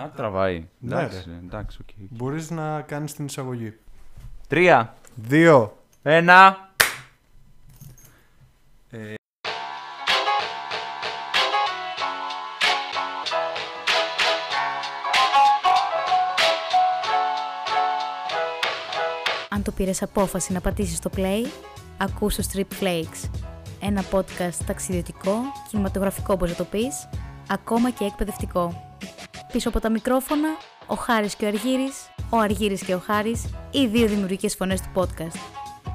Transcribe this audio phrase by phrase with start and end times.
[0.00, 0.66] Α, τραβάει.
[0.78, 1.88] Ναι, Εντάξει, εντάξει, οκ.
[2.10, 3.78] Μπορείς να κάνεις την εισαγωγή.
[4.48, 4.94] Τρία.
[5.14, 5.76] Δύο.
[6.02, 6.68] Ένα.
[19.48, 21.46] Αν το πήρες απόφαση να πατήσεις το play,
[21.96, 23.30] ακούς το Strip Flakes.
[23.80, 25.34] Ένα podcast ταξιδιωτικό,
[25.68, 27.08] κινηματογραφικό όπως να το πεις,
[27.48, 28.96] ακόμα και εκπαιδευτικό.
[29.52, 30.48] Πίσω από τα μικρόφωνα,
[30.86, 34.88] ο Χάρης και ο Αργύρης, ο Αργύρης και ο Χάρης, οι δύο δημιουργικές φωνές του
[34.94, 35.38] podcast.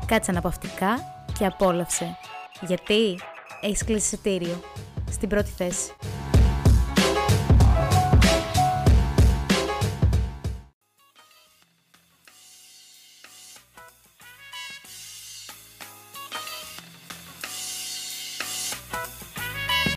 [0.05, 0.99] Κάτσε αναπαυτικά
[1.39, 2.17] και απόλαυσε.
[2.61, 3.19] Γιατί
[3.61, 4.59] έχεις κλείσει εισιτήριο.
[5.11, 5.91] Στην πρώτη θέση.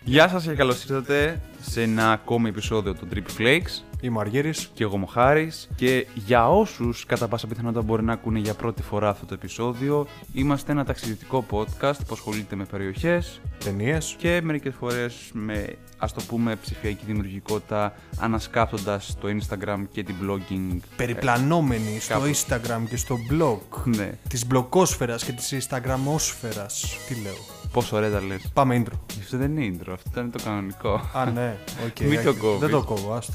[0.08, 3.82] Γεια σας και καλώς ήρθατε σε ένα ακόμη επεισόδιο του Trip Flakes.
[4.00, 4.70] Είμαι ο Αργύρης.
[4.74, 5.68] Και εγώ είμαι ο Χάρης.
[5.76, 10.06] Και για όσους κατά πάσα πιθανότητα μπορεί να ακούνε για πρώτη φορά αυτό το επεισόδιο,
[10.32, 14.14] είμαστε ένα ταξιδιωτικό podcast που ασχολείται με περιοχές Ταινίες.
[14.18, 20.76] και μερικές φορές με ας το πούμε ψηφιακή δημιουργικότητα ανασκάπτοντας το Instagram και την blogging.
[20.96, 22.44] Περιπλανόμενοι στο κάπως.
[22.48, 23.82] Instagram και στο blog.
[23.84, 26.84] Ναι, Της μπλοκόσφαιρας και της Instagramόσφαιρας.
[27.08, 27.57] Τι λέω.
[27.72, 28.50] Πόσο ωραία τα λες.
[28.52, 28.92] Πάμε intro.
[29.20, 31.10] Αυτό δεν είναι intro, αυτό ήταν το κανονικό.
[31.14, 31.56] Α, ναι.
[31.86, 32.00] Οκ.
[32.00, 32.34] Μην το άκυρο.
[32.42, 32.58] κόβεις.
[32.60, 33.32] Δεν το κόβω, άστο.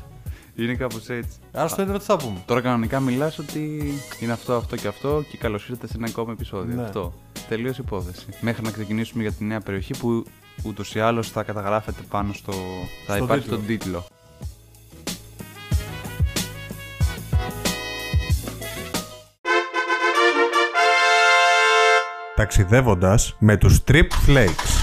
[0.55, 1.37] Είναι κάπως έτσι.
[1.51, 3.81] Άρα στο intro τι θα πούμε; Τώρα κανονικά μιλάς ότι
[4.19, 6.75] είναι αυτό, αυτό και αυτό και καλώς ήρθατε σε ένα ακόμα επεισόδιο.
[6.75, 6.81] Ναι.
[6.83, 7.13] Αυτό.
[7.49, 8.25] Τελείως υπόθεση.
[8.41, 10.23] Μέχρι να ξεκινήσουμε για τη νέα περιοχή που
[10.63, 12.51] ούτως ή άλλως θα καταγράφεται πάνω στο...
[13.05, 13.55] θα Στο υπάρχει τίτλο.
[13.57, 14.05] στον τίτλο.
[22.35, 24.81] Ταξιδεύοντας με τους Trip Flakes.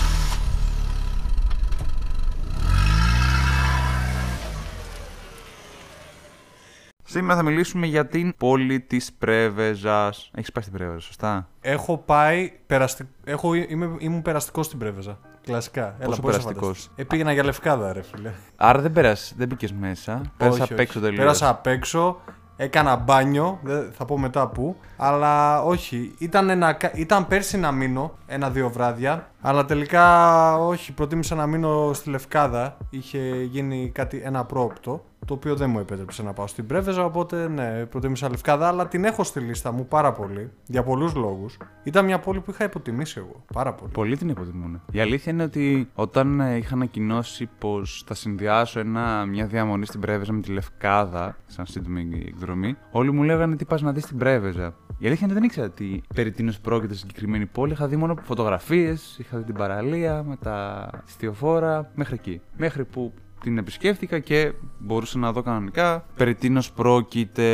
[7.04, 10.30] Σήμερα θα μιλήσουμε για την πόλη της Πρέβεζας.
[10.34, 12.52] Έχεις πάει στην Πρέβεζα, σωστά; Έχω πάει.
[12.66, 13.08] Περαστι...
[13.24, 13.54] Έχω...
[13.54, 13.96] Είμαι...
[13.98, 15.18] Ήμουν περαστικός στην Πρέβεζα.
[15.42, 15.94] Κλασικά.
[15.98, 16.90] Έλα, Πόσο μπορείς να περαστικός; φανταστείς.
[16.96, 18.32] Ε, πήγαινα για λευκάδα, ρε φίλε.
[18.56, 20.20] Άρα δεν πέρασες, δεν μπήκες μέσα.
[20.36, 21.08] Πέρασα Όχι, απ' έξω όχι.
[21.08, 21.24] τελείως.
[21.24, 22.20] Πέρασα απ' έξω,
[22.62, 24.76] έκανα μπάνιο, δεν θα πω μετά που.
[24.96, 29.29] Αλλά όχι, ήταν, ένα, ήταν πέρσι να μείνω ένα-δύο βράδια.
[29.40, 32.76] Αλλά τελικά όχι, προτίμησα να μείνω στη Λευκάδα.
[32.90, 35.04] Είχε γίνει κάτι, ένα πρόοπτο.
[35.26, 39.04] Το οποίο δεν μου επέτρεψε να πάω στην Πρέβεζα, οπότε ναι, προτίμησα Λευκάδα, αλλά την
[39.04, 40.50] έχω στη λίστα μου πάρα πολύ.
[40.66, 41.56] Για πολλούς λόγους.
[41.82, 43.44] Ήταν μια πόλη που είχα υποτιμήσει εγώ.
[43.52, 43.90] Πάρα πολύ.
[43.92, 44.80] Πολλοί την υποτιμούν.
[44.92, 50.00] Η αλήθεια είναι ότι όταν ε, είχα ανακοινώσει πως θα συνδυάσω ένα, μια διαμονή στην
[50.00, 54.18] Πρέβεζα με τη Λευκάδα, σαν σύντομη εκδρομή, όλοι μου λέγανε τι πας να δεις στην
[54.18, 57.72] Πρέβεζα; Η αλήθεια είναι ότι δεν ήξερα τι περί τίνος πρόκειται στη συγκεκριμένη πόλη.
[57.72, 62.40] Είχα δει μόνο φωτογραφίες, είχα δει την παραλία με τα στιοφόρα, μέχρι εκεί.
[62.56, 67.44] Μέχρι που την επισκέφτηκα και μπορούσα να δω κανονικά περί τίνος πρόκειται.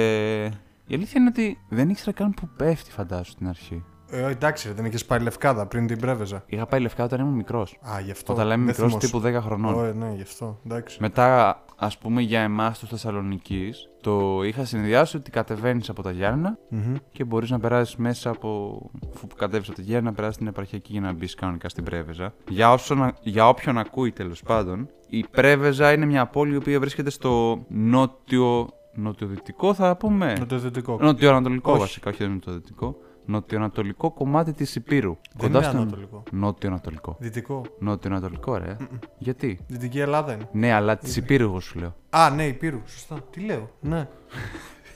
[0.87, 3.85] Η αλήθεια είναι ότι δεν ήξερα καν που πέφτει, φαντάσου στην αρχή.
[4.11, 6.43] Ε, εντάξει, ρε, δεν είχες πάει Λευκάδα πριν την Πρέβεζα.
[6.47, 7.79] Είχα πάει λευκά όταν ήμουν μικρός.
[7.91, 8.33] Α, γι' αυτό.
[8.33, 9.31] Όταν λέμε δεν μικρός θυμόσαι.
[9.31, 9.75] τύπου 10 χρονών.
[9.75, 10.61] Ω, ε, ναι, γι' αυτό.
[10.65, 10.99] Εντάξει.
[11.01, 16.59] Μετά, ας πούμε, για εμάς τους Θεσσαλονίκη, το είχα συνδυάσει ότι κατεβαίνεις από τα Γιάννα
[16.69, 16.95] Μμμ.
[17.13, 18.81] και μπορείς να περάσεις μέσα από.
[19.15, 22.35] αφού κατέβεις από τα Γιάννα, να περάσεις την επαρχιακή για να μπεις κανονικά στην Πρέβεζα.
[22.49, 27.11] Για, όσον, για όποιον ακούει τέλος πάντων, η Πρέβεζα είναι μια πόλη η οποία βρίσκεται
[27.11, 28.69] στο νότιο.
[28.99, 30.33] Νοτιοδυτικό θα πούμε.
[30.39, 30.99] Νοτιοδυτικό.
[31.01, 31.81] Νοτιοανατολικό Όχι.
[31.81, 32.97] βασικά, όχι νοτιοδυτικό.
[33.27, 35.17] Νοτιοανατολικό κομμάτι της Υπήρου.
[35.37, 36.23] Δεν είναι ανατολικό.
[36.31, 37.17] Νότιο-ανατολικό.
[37.21, 37.63] Δυτικό.
[37.79, 38.77] Νότιο-ανατολικό, ρε.
[39.19, 40.49] Γιατί; Δυτική Ελλάδα είναι.
[40.53, 41.95] Ναι, αλλά της Υπήρου, εγώ σου λέω.
[42.11, 42.81] Α, ναι, Υπήρου.
[42.87, 43.19] Σωστά.
[43.31, 43.71] Τι λέω.
[43.81, 44.09] Ναι.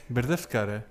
[0.07, 0.85] Μπερδεύτηκα, ρε.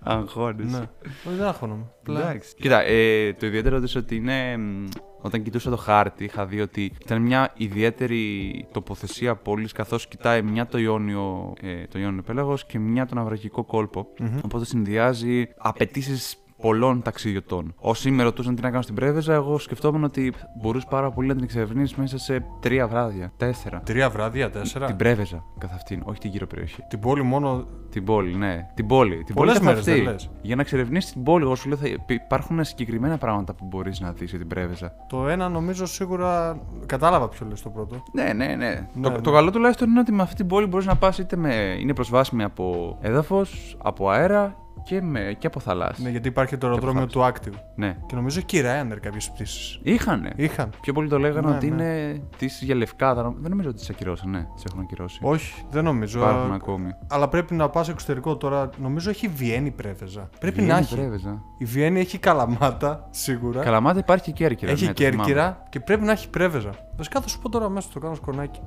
[0.00, 0.78] Αγχώνεσαι.
[0.78, 0.84] ναι.
[1.28, 1.84] Όχι, δεν αγχώνομαι.
[2.00, 2.54] Απλά- Εντάξει.
[2.54, 4.56] Κοίτα, ε, το ιδιαίτερο είναι ότι είναι.
[4.56, 4.84] μ,
[5.20, 10.66] Όταν κοιτούσα το χάρτη, είχα δει ότι ήταν μια ιδιαίτερη τοποθεσία πόλης, καθώς κοιτάει μια
[10.66, 14.06] το Ιόνιο, ε, το Ιόνιο πέλαγος και μια τον Αυραγικό κόλπο.
[14.44, 17.74] Οπότε συνδυάζει απαιτήσεις πολλών ταξιδιωτών.
[17.78, 20.32] Όσοι με ρωτούσαν τι να κάνω στην Πρέβεζα, εγώ σκεφτόμουν ότι
[20.62, 23.80] μπορούσε πάρα πολύ να την εξερευνήσει μέσα σε τρία βράδια, τέσσερα.
[23.84, 26.82] Τρία βράδια, τέσσερα; Την Πρέβεζα καθ' αυτήν, όχι την γύρω περιοχή.
[26.88, 27.66] Την πόλη μόνο.
[27.90, 28.66] Την πόλη, ναι.
[28.74, 29.24] Την πόλη.
[29.24, 30.02] Την Πολλές πόλη καθ' μέρες αυτή.
[30.02, 30.30] δεν λες.
[30.42, 34.12] Για να εξερευνήσει την πόλη, εγώ σου λέω θα υπάρχουν συγκεκριμένα πράγματα που μπορείς να
[34.12, 34.92] δεις για την Πρέβεζα.
[35.08, 36.60] Το ένα νομίζω σίγουρα.
[36.86, 38.02] Κατάλαβα ποιο λες το πρώτο.
[38.12, 38.88] Ναι, ναι, ναι.
[39.02, 39.20] το, ναι.
[39.20, 41.76] το καλό τουλάχιστον είναι ότι με αυτή την πόλη μπορείς να πας είτε με.
[41.80, 44.56] είναι προσβάσιμη από έδαφος, από αέρα
[44.88, 46.02] και, με, και από θαλάσση.
[46.02, 47.54] Ναι, γιατί υπάρχει το αεροδρόμιο του Active.
[47.74, 47.96] Ναι.
[48.06, 49.80] Και νομίζω και η Ryanair κάποιες πτήσεις.
[49.82, 50.32] Είχανε.
[50.36, 50.70] Είχαν.
[50.80, 51.84] Πιο πολύ το λέγανε Ναι, ότι ναι.
[51.84, 53.34] είναι πτήσει για λευκάδα.
[53.38, 54.30] Δεν νομίζω ότι τις ακυρώσαν.
[54.30, 55.18] Ναι, τις έχουν ακυρώσει.
[55.22, 56.18] Όχι, δεν νομίζω.
[56.18, 56.94] Υπάρχουν ακόμη.
[57.08, 58.70] Αλλά πρέπει να πας εξωτερικό τώρα.
[58.78, 60.28] Νομίζω έχει Βιέννη πρέβεζα.
[60.40, 60.94] Πρέπει Βιέννη, να έχει.
[60.94, 61.42] Πρέβεζα.
[61.58, 63.62] Η Βιέννη έχει καλαμάτα, σίγουρα.
[63.62, 64.70] Καλαμάτα υπάρχει και Κέρκυρα.
[64.70, 65.16] έχει ναι, το θυμάμαι.
[65.16, 66.70] Κέρκυρα και πρέπει να έχει πρέβεζα.
[66.96, 68.60] Βασικά θα σου πω τώρα μέσα, το κάνω σκονάκι.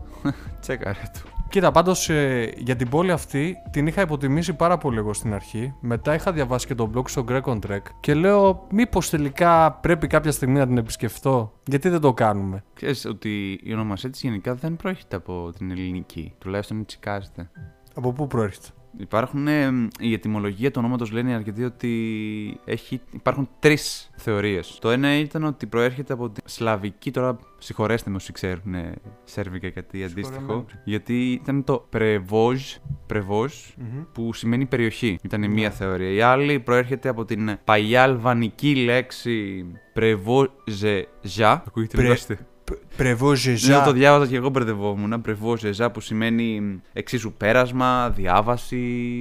[0.59, 1.40] Τσέκαρε του.
[1.51, 2.09] Κοίτα, πάντως
[2.57, 5.74] για την πόλη αυτή την είχα υποτιμήσει πάρα πολύ εγώ στην αρχή.
[5.80, 10.07] Μετά είχα διαβάσει και τον blog στο Greg on Trek και λέω, μήπως τελικά πρέπει
[10.07, 14.56] κάποια στιγμή να την επισκεφτώ; Γιατί δεν το κάνουμε; Ξέρεις ότι η ονομασία της γενικά
[14.56, 16.33] δεν προέρχεται από την ελληνική.
[16.38, 17.50] Τουλάχιστον έτσι κάζεται.
[17.95, 24.09] Από πού προέρχεται; Υπάρχουν, ε, η ετυμολογία του ονόματος λένε αρκετοί ότι έχει, υπάρχουν τρεις
[24.15, 24.77] θεωρίες.
[24.81, 28.93] Το ένα ήταν ότι προέρχεται από τη σλαβική, τώρα συγχωρέστε με όσοι ξέρουν ε,
[29.23, 30.65] σέρβικα ή κάτι αντίστοιχο, Συγχωρεμένοι.
[30.83, 32.61] γιατί ήταν το πρεβόζ,
[33.05, 33.53] πρεβόζ
[34.11, 35.17] που σημαίνει περιοχή.
[35.23, 36.09] Ήταν η μία θεωρία.
[36.11, 41.63] Η άλλη προέρχεται από την παλιά αλβανική λέξη πρεβόζεζα.
[41.67, 42.38] Ακούγεται Πρε-
[42.68, 42.98] λίγο αστείο.
[42.98, 43.78] Πρεβόζεζα.
[43.78, 45.22] Ναι, το διάβαζα και εγώ μπερδευόμουν.
[45.22, 48.75] Πρεβόζεζα που σημαίνει εξίσου πέρασμα, διάβαση,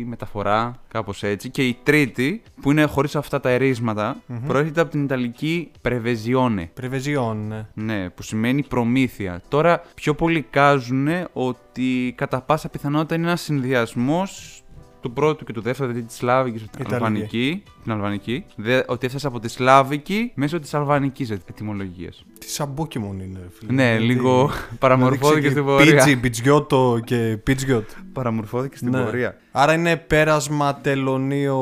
[0.08, 1.50] μεταφορά, κάπως έτσι.
[1.50, 4.16] Και η τρίτη, που είναι χωρίς αυτά τα ερίσματα,
[4.46, 6.70] προέρχεται από την Ιταλική πρεβεζιόνε.
[6.74, 7.66] Πρεβεζιόν, ναι.
[7.74, 9.40] Ναι, που σημαίνει προμήθεια.
[9.48, 14.62] Τώρα πιο πολλοί κάζουν ότι κατά πάσα πιθανότητα είναι ένας συνδυασμός
[15.00, 16.94] του πρώτου και του δεύτερου, δηλαδή τη Σλάβικη με την Ιταλική.
[17.04, 17.62] Αλβανική.
[17.82, 22.24] Την Αλβανική δε, ότι έφτασε από τη Σλάβικη μέσω της Αλβανικής ετοιμολογίας.
[22.38, 23.72] Τι σαν Pokemon είναι, ρε φίλε.
[23.72, 25.94] Ναι, Δηλαδή- λίγο παραμορφώθηκε δηλαδή στην πορεία.
[25.94, 27.88] Πίτζι, Πιτζιώτο και Πιτζιώτ.
[28.12, 29.02] Παραμορφώθηκε στην Ναι.
[29.04, 29.36] πορεία.
[29.52, 31.58] Άρα είναι πέρασμα, τελωνίο,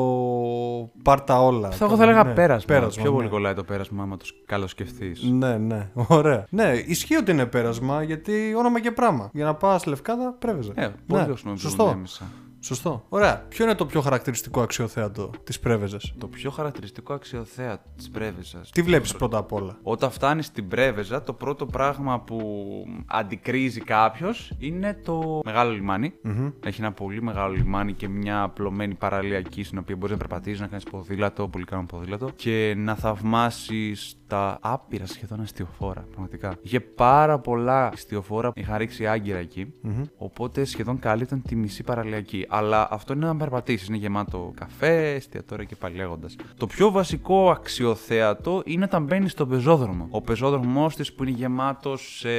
[1.03, 1.67] πάρτα όλα.
[1.67, 2.73] Αυτό εγώ θα έλεγα Ναι, πέρασμα.
[2.75, 3.17] πέρασμα, Πιο ναι.
[3.17, 5.11] πολύ κολλάει το πέρασμα, άμα το καλοσκεφτεί.
[5.31, 6.45] Ναι, ναι, ωραία.
[6.49, 9.29] Ναι, ισχύει ότι είναι πέρασμα γιατί όνομα και πράγμα.
[9.33, 10.71] Για να πας Λευκάδα πρέβεζε.
[10.75, 12.01] Ε, πολύ ναι, χρησιμοποιούν σωστό.
[12.59, 12.73] Έμεσα.
[12.73, 13.05] Σωστό.
[13.09, 13.45] Ωραία.
[13.49, 15.97] Ποιο είναι το πιο χαρακτηριστικό αξιοθέατο της Πρέβεζε.
[16.17, 18.69] Το πιο χαρακτηριστικό αξιοθέατο της Πρέβεζας.
[18.69, 22.39] Τι βλέπεις πρώτα απ' όλα; Όταν φτάνεις στην Πρέβεζα, το πρώτο πράγμα που
[23.05, 26.13] αντικρίζει κάποιος είναι το μεγάλο λιμάνι.
[26.65, 30.67] Έχει ένα πολύ μεγάλο λιμάνι και μια απλωμένη παραλιακή στην οποία μπορείς να περπατήσεις, να
[30.67, 36.05] κάνεις ποδήλατο, πολύ κάνουν ποδήλατο και να θαυμάσεις τα άπειρα σχεδόν αστιοφόρα.
[36.11, 36.55] Πραγματικά.
[36.61, 38.51] Είχε πάρα πολλά αστιοφόρα.
[38.55, 39.73] Είχα ρίξει άγκυρα εκεί.
[40.17, 42.45] Οπότε σχεδόν καλύπταν τη μισή παραλιακή.
[42.49, 43.85] Αλλά αυτό είναι να περπατήσει.
[43.87, 46.35] Είναι γεμάτο καφέ, εστιατόρια και πάλι λέγοντας.
[46.57, 50.07] Το πιο βασικό αξιοθέατο είναι όταν μπαίνεις στο πεζόδρομο.
[50.09, 52.29] Ο πεζόδρομός της που είναι γεμάτος σε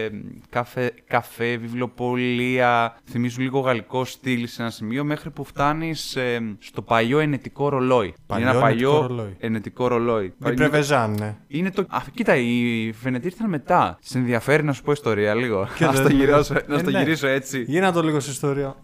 [0.48, 2.96] καφέ, καφέ, βιβλιοπολία.
[3.04, 6.16] Θυμίζουν λίγο γαλλικό στυλ σε ένα σημείο μέχρι που φτάνεις
[6.58, 8.14] στο παλιό ενετικό ρολόι.
[8.26, 9.36] Παλιό είναι ένα ενετικό παλιό ρολόι.
[9.38, 10.24] ενετικό ρολόι.
[10.26, 11.36] Η Είναι- Πρεβεζάν, ναι.
[11.46, 11.79] είναι το.
[11.88, 13.98] Α, κοίτα, οι Βενετοί ήρθαν μετά.
[14.00, 15.68] Σε ενδιαφέρει να σου πω ιστορία λίγο.
[15.76, 16.98] Και να δεν- στο γυρίσω, να Ε, στο ναι.
[16.98, 17.62] γυρίσω έτσι.
[17.66, 18.74] Γίνα το λίγο σε ιστορία.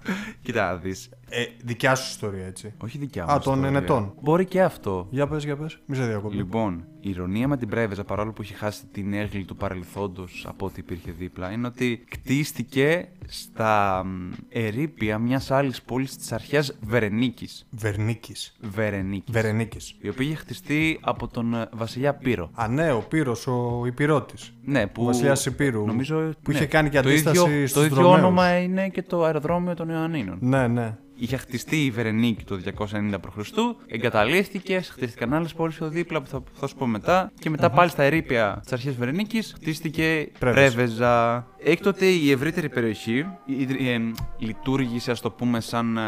[0.42, 1.08] Κοίτα, να δεις.
[1.28, 2.74] Ε, δικιά σου ιστορία, έτσι.
[2.82, 3.30] Όχι δικιά μου.
[3.32, 3.76] Α, των ιστορία.
[3.78, 4.14] Ενετών.
[4.20, 5.06] Μπορεί και αυτό.
[5.10, 5.78] Για πες, για πες.
[5.86, 6.36] Μη σε διακόπτω.
[6.36, 10.66] Λοιπόν, η ηρωνία με την Πρέβεζα, παρόλο που είχε χάσει την έγκλη του παρελθόντος από
[10.66, 17.66] ό,τι υπήρχε δίπλα, είναι ότι κτίστηκε στα μ, ερήπια μιας άλλης πόλης της αρχαίας Βερενίκης.
[17.70, 18.56] Βερνίκης.
[18.60, 19.32] Βερενίκης.
[19.34, 19.94] Βερενίκης.
[20.00, 22.50] Η οποία είχε χτιστεί από τον ε, βασιλιά Πύρο.
[22.54, 24.52] Α, ναι, ο Πύρος, ο Υπηρώτης.
[24.64, 25.02] Ναι, που.
[25.02, 27.96] Ο βασιλιάς Υπήρου, Νομίζω, που ναι, είχε κάνει και το αντίσταση ίδιο, στους Το ίδιο
[27.96, 28.18] Δρομέους.
[28.18, 30.38] όνομα είναι και το αεροδρόμιο των Ιωαννίνων.
[30.40, 30.96] Ναι, ναι.
[31.18, 32.60] Είχε χτιστεί η Βερενίκη το
[32.92, 33.48] 290 π.Χ.,
[33.86, 37.32] εγκαταλείφθηκες, χτίστηκαν άλλες πόλεις πιο δίπλα που θα, που θα σου πω μετά.
[37.38, 40.74] Και μετά πάλι στα ερήπια της αρχαία Βερενίκης χτίστηκε Πρέβεζα.
[40.74, 41.46] Πρέβεζα.
[41.58, 44.00] Έκτοτε η ευρύτερη περιοχή η- ε,
[44.38, 46.00] λειτουργήσε, ας το πούμε, σαν ε,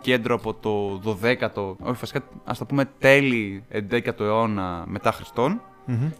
[0.00, 5.60] κέντρο από το 12ο, όχι βασικά, ας το πούμε τέλη 11ο αιώνα μετά Χριστόν.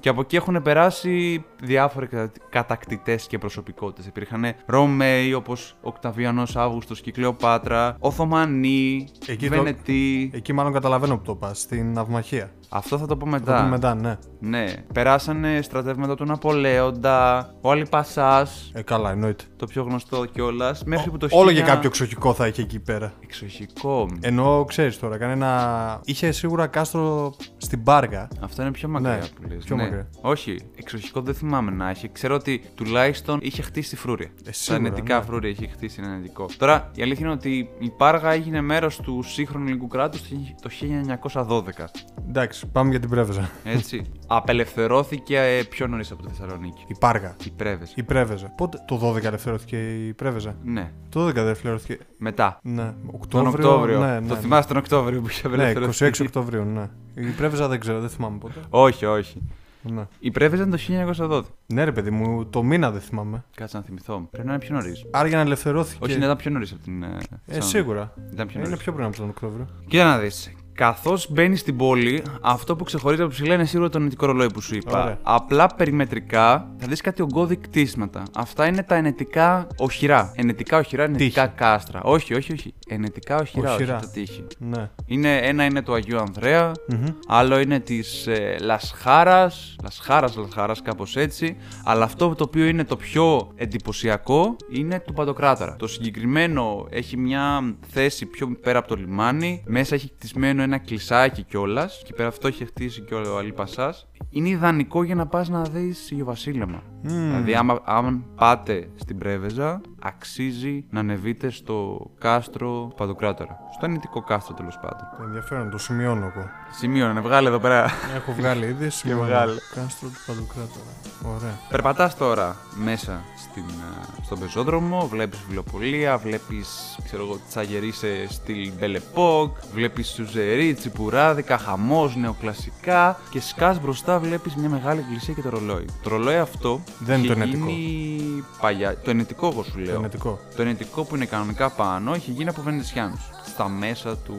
[0.00, 2.08] Και από εκεί έχουν περάσει διάφοροι
[2.50, 4.06] κατακτητές και προσωπικότητες.
[4.06, 10.30] Υπήρχαν Ρωμαίοι όπως Οκταβιανός Αύγουστος και Κλεοπάτρα, Οθωμανοί, Εκεί το- Βενετοί.
[10.34, 11.58] Εκεί μάλλον καταλαβαίνω που το πας.
[11.60, 12.50] Στην Ναυμαχία.
[12.76, 13.52] Αυτό θα το πω Θα μετά.
[13.52, 14.16] το πούμε μετά, ναι.
[14.40, 14.72] Ναι.
[14.92, 19.44] Περάσανε στρατεύματα του Ναπολέοντα, ο Αλιπασάς, Ε, καλά, εννοείται.
[19.56, 20.84] το πιο γνωστό κιόλας.
[20.84, 23.12] Μέχρι που το Όλο και 1000 κάποιο εξοχικό θα είχε εκεί πέρα.
[23.20, 24.06] Εξοχικό.
[24.20, 26.00] Ενώ ξέρεις τώρα, κανένα.
[26.04, 28.28] Είχε σίγουρα κάστρο στην Πάργα.
[28.40, 29.64] Αυτό είναι πιο μακριά Ναι, που λες.
[29.64, 29.82] πιο ναι.
[29.82, 30.08] μακριά.
[30.20, 32.08] Όχι, εξοχικό δεν θυμάμαι να έχει.
[32.12, 34.26] Ξέρω ότι τουλάχιστον είχε χτίσει τη φρούρια.
[34.26, 35.24] Ε, Τα σίγουρα, ενετικά ναι.
[35.24, 36.46] φρούρια είχε χτίσει ένα ενετικό.
[36.58, 40.22] Τώρα η αλήθεια είναι ότι η Πάργα έγινε μέρος του σύγχρονου ελληνικού κράτους
[40.62, 41.90] το 1912.
[42.28, 43.50] Εντάξει, πάμε για την Πρέβεζα.
[43.64, 44.04] Έτσι.
[44.26, 46.84] Απελευθερώθηκε ε, πιο νωρίς από τη Θεσσαλονίκη.
[46.86, 47.36] Η Πάργα.
[47.44, 47.92] Η Πρέβεζα.
[47.96, 48.46] Η Πρέβεζα.
[48.56, 50.92] Πότε το 12 ελευθερώθηκε η Πρέβεζα; Ναι.
[51.08, 51.98] Το 12 ελευθερώθηκε.
[52.18, 52.58] Μετά.
[52.62, 53.50] Ναι, Τον Οκτώβριο.
[53.50, 54.00] Οκτώβριο.
[54.00, 54.40] Ναι, ναι, το ναι.
[54.40, 56.06] θυμάσαι τον Οκτώβριο που είχε Ναι, απελευθερωθεί.
[56.22, 56.88] 26 Οκτωβρίου, ναι.
[57.14, 58.60] Η Πρέβεζα δεν ξέρω, δεν θυμάμαι πότε.
[58.70, 59.42] Όχι, όχι.
[59.82, 60.06] Ναι.
[60.18, 60.82] Η Πρέβεζα είναι το
[61.28, 61.42] 1912.
[61.66, 63.44] ναι, ρε παιδί μου, το μήνα δεν θυμάμαι.
[63.56, 64.28] Κάτσε να θυμηθώ.
[64.30, 65.04] Πρέπει να είναι πιο νωρίς.
[65.10, 66.04] Άρα για να ελευθερώθηκε.
[66.04, 67.02] Όχι, ναι, ήταν πιο νωρίς από την.
[67.02, 67.10] ε, Ε,
[67.46, 67.66] Θεσσαλονίκη.
[67.76, 68.12] σίγουρα.
[68.32, 68.82] Ήταν πιο Είναι νωρίς.
[68.82, 69.66] πιο πριν από τον Οκτώβριο.
[69.88, 70.52] Κοίτα να δεις.
[70.74, 74.60] Καθώς μπαίνει στην πόλη, αυτό που ξεχωρίζει από ψηλά είναι σίγουρα το ενετικό ρολόι που
[74.60, 75.02] σου είπα.
[75.02, 75.18] Ωραία.
[75.22, 78.22] Απλά περιμετρικά θα δεις κάτι ογκώδη κτίσματα.
[78.36, 80.32] Αυτά είναι τα ενετικά οχυρά.
[80.36, 81.56] Ενετικά οχυρά, ενετικά Τείχη.
[81.56, 82.00] κάστρα.
[82.02, 82.74] Όχι, όχι, όχι.
[82.88, 83.96] Ενετικά οχυρά, Οχυρά.
[83.96, 84.44] όχι τα τείχη.
[84.58, 84.90] Ναι.
[85.06, 87.06] Είναι, ένα είναι του Αγίου Ανδρέα, Μμμ.
[87.28, 91.56] άλλο είναι της ε, Λασχάρας, Λασχάρας, Λασχάρας, κάπως έτσι.
[91.84, 95.76] Αλλά αυτό το οποίο είναι το πιο εντυπωσιακό είναι του Παντοκράτορα.
[95.78, 99.62] Το συγκεκριμένο έχει μια θέση πιο πέρα από το λιμάνι.
[99.66, 102.02] Μέσα έχει χτισμένο ένα κλεισάκι κιόλας.
[102.04, 104.06] Και πέρα αυτό έχει χτίσει και ο Αλίπασάς.
[104.30, 106.82] Είναι ιδανικό για να πας να δεις Βασίλεμα.
[107.02, 113.58] Δηλαδή, άμα, άμα πάτε στην Πρέβεζα, αξίζει να ανεβείτε στο κάστρο του Παντοκράτορα.
[113.76, 115.26] Στο ενητικό κάστρο τέλος πάντων.
[115.26, 116.48] Ενδιαφέρον, το σημειώνω εγώ.
[116.70, 117.90] Σημείο να βγάλει εδώ πέρα.
[118.14, 118.90] Έχω βγάλει ήδη.
[118.98, 119.24] σημειώνω.
[119.24, 119.54] βγάλε.
[119.74, 120.92] Κάστρο του Παντοκράτορα.
[121.36, 121.58] Ωραία.
[121.68, 128.72] Περπατάς τώρα μέσα στην, α, στον πεζόδρομο, βλέπεις βιβλιοπολία, βλέπεις ξέρω εγώ τσαγερί σε στυλ
[128.80, 135.42] Belle Époque, βλέπεις σουζερί, τσιπουράδικα, χαμός, νεοκλασικά και σκάς μπροστά βλέπεις μια μεγάλη εκκλησία και
[135.42, 135.84] το ρολόι.
[136.02, 137.66] Το ρολόι αυτό Δεν είναι είχε το ενετικό.
[137.66, 139.94] γίνει Παλιά, το ενετικό εγώ σου λέω.
[139.94, 140.38] Ενετικό.
[140.56, 143.20] Το ενετικό που είναι κανονικά πάνω έχει γίνει από Βενετσιάνους.
[143.46, 144.36] Στα μέσα του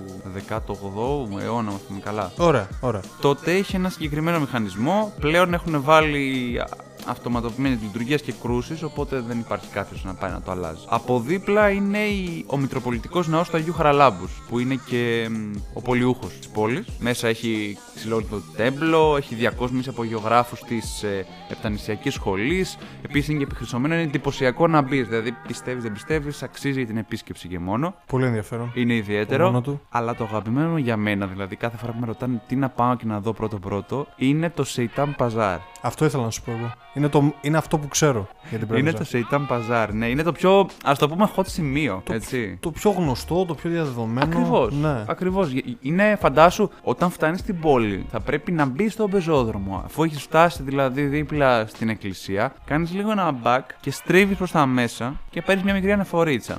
[0.49, 2.31] 18ου αιώνα, αν θυμάμαι καλά.
[2.37, 3.01] Ωραία, ωραία.
[3.21, 5.13] Τότε είχε ένα συγκεκριμένο μηχανισμό.
[5.19, 6.67] Πλέον έχουν βάλει α,
[7.05, 10.85] αυτοματοποιημένη λειτουργίας και κρούσεις, οπότε δεν υπάρχει κάποιος να πάει να το αλλάζει.
[10.87, 15.81] Από δίπλα είναι η, ο Μητροπολιτικός Ναός του Αγίου Χαραλάμπους, που είναι και μ, ο
[15.81, 16.87] πολιούχος της πόλης.
[16.99, 22.77] Μέσα έχει ξυλόλιτο τέμπλο, έχει διακόσμηση από γεωγράφους της ε, Επτανησιακής Σχολής.
[23.01, 25.07] Επίσης είναι και επιχρησωμένο, είναι εντυπωσιακό να μπεις.
[25.07, 27.95] Δηλαδή, πιστεύεις, δεν πιστεύεις, αξίζει για την επίσκεψη και μόνο.
[28.07, 28.71] Πολύ ενδιαφέρον.
[28.75, 29.45] Είναι ιδιαίτερο.
[29.45, 29.81] μόνο του.
[29.89, 32.95] Αλλά το αγαπημένο μου για μένα, δηλαδή κάθε φορά που με ρωτάνε τι να πάω
[32.95, 35.57] και να δω πρώτο-πρώτο, είναι το Σεϊτάν Παζάρ.
[35.81, 36.71] Αυτό ήθελα να σου πω εγώ.
[36.95, 38.97] Είναι, το, είναι αυτό που ξέρω για την Είναι Πρέβεζα.
[38.97, 40.07] το Σεϊτάν Παζάρ, ναι.
[40.07, 42.03] Είναι το πιο, ας το πούμε, hot σημείο.
[42.09, 42.57] έτσι.
[42.59, 44.25] Το πιο γνωστό, το πιο διαδεδομένο.
[44.25, 44.73] Ακριβώς.
[44.73, 45.03] Ναι.
[45.07, 45.49] Ακριβώς.
[45.81, 49.81] Είναι, φαντάσου, όταν φτάνεις στην πόλη, θα πρέπει να μπεις στον πεζόδρομο.
[49.85, 54.65] Αφού έχεις φτάσει δηλαδή δίπλα στην εκκλησία, κάνεις λίγο ένα back και στρίβεις προς τα
[54.65, 56.57] μέσα και παίρνεις μια μικρή αναφορίτσα.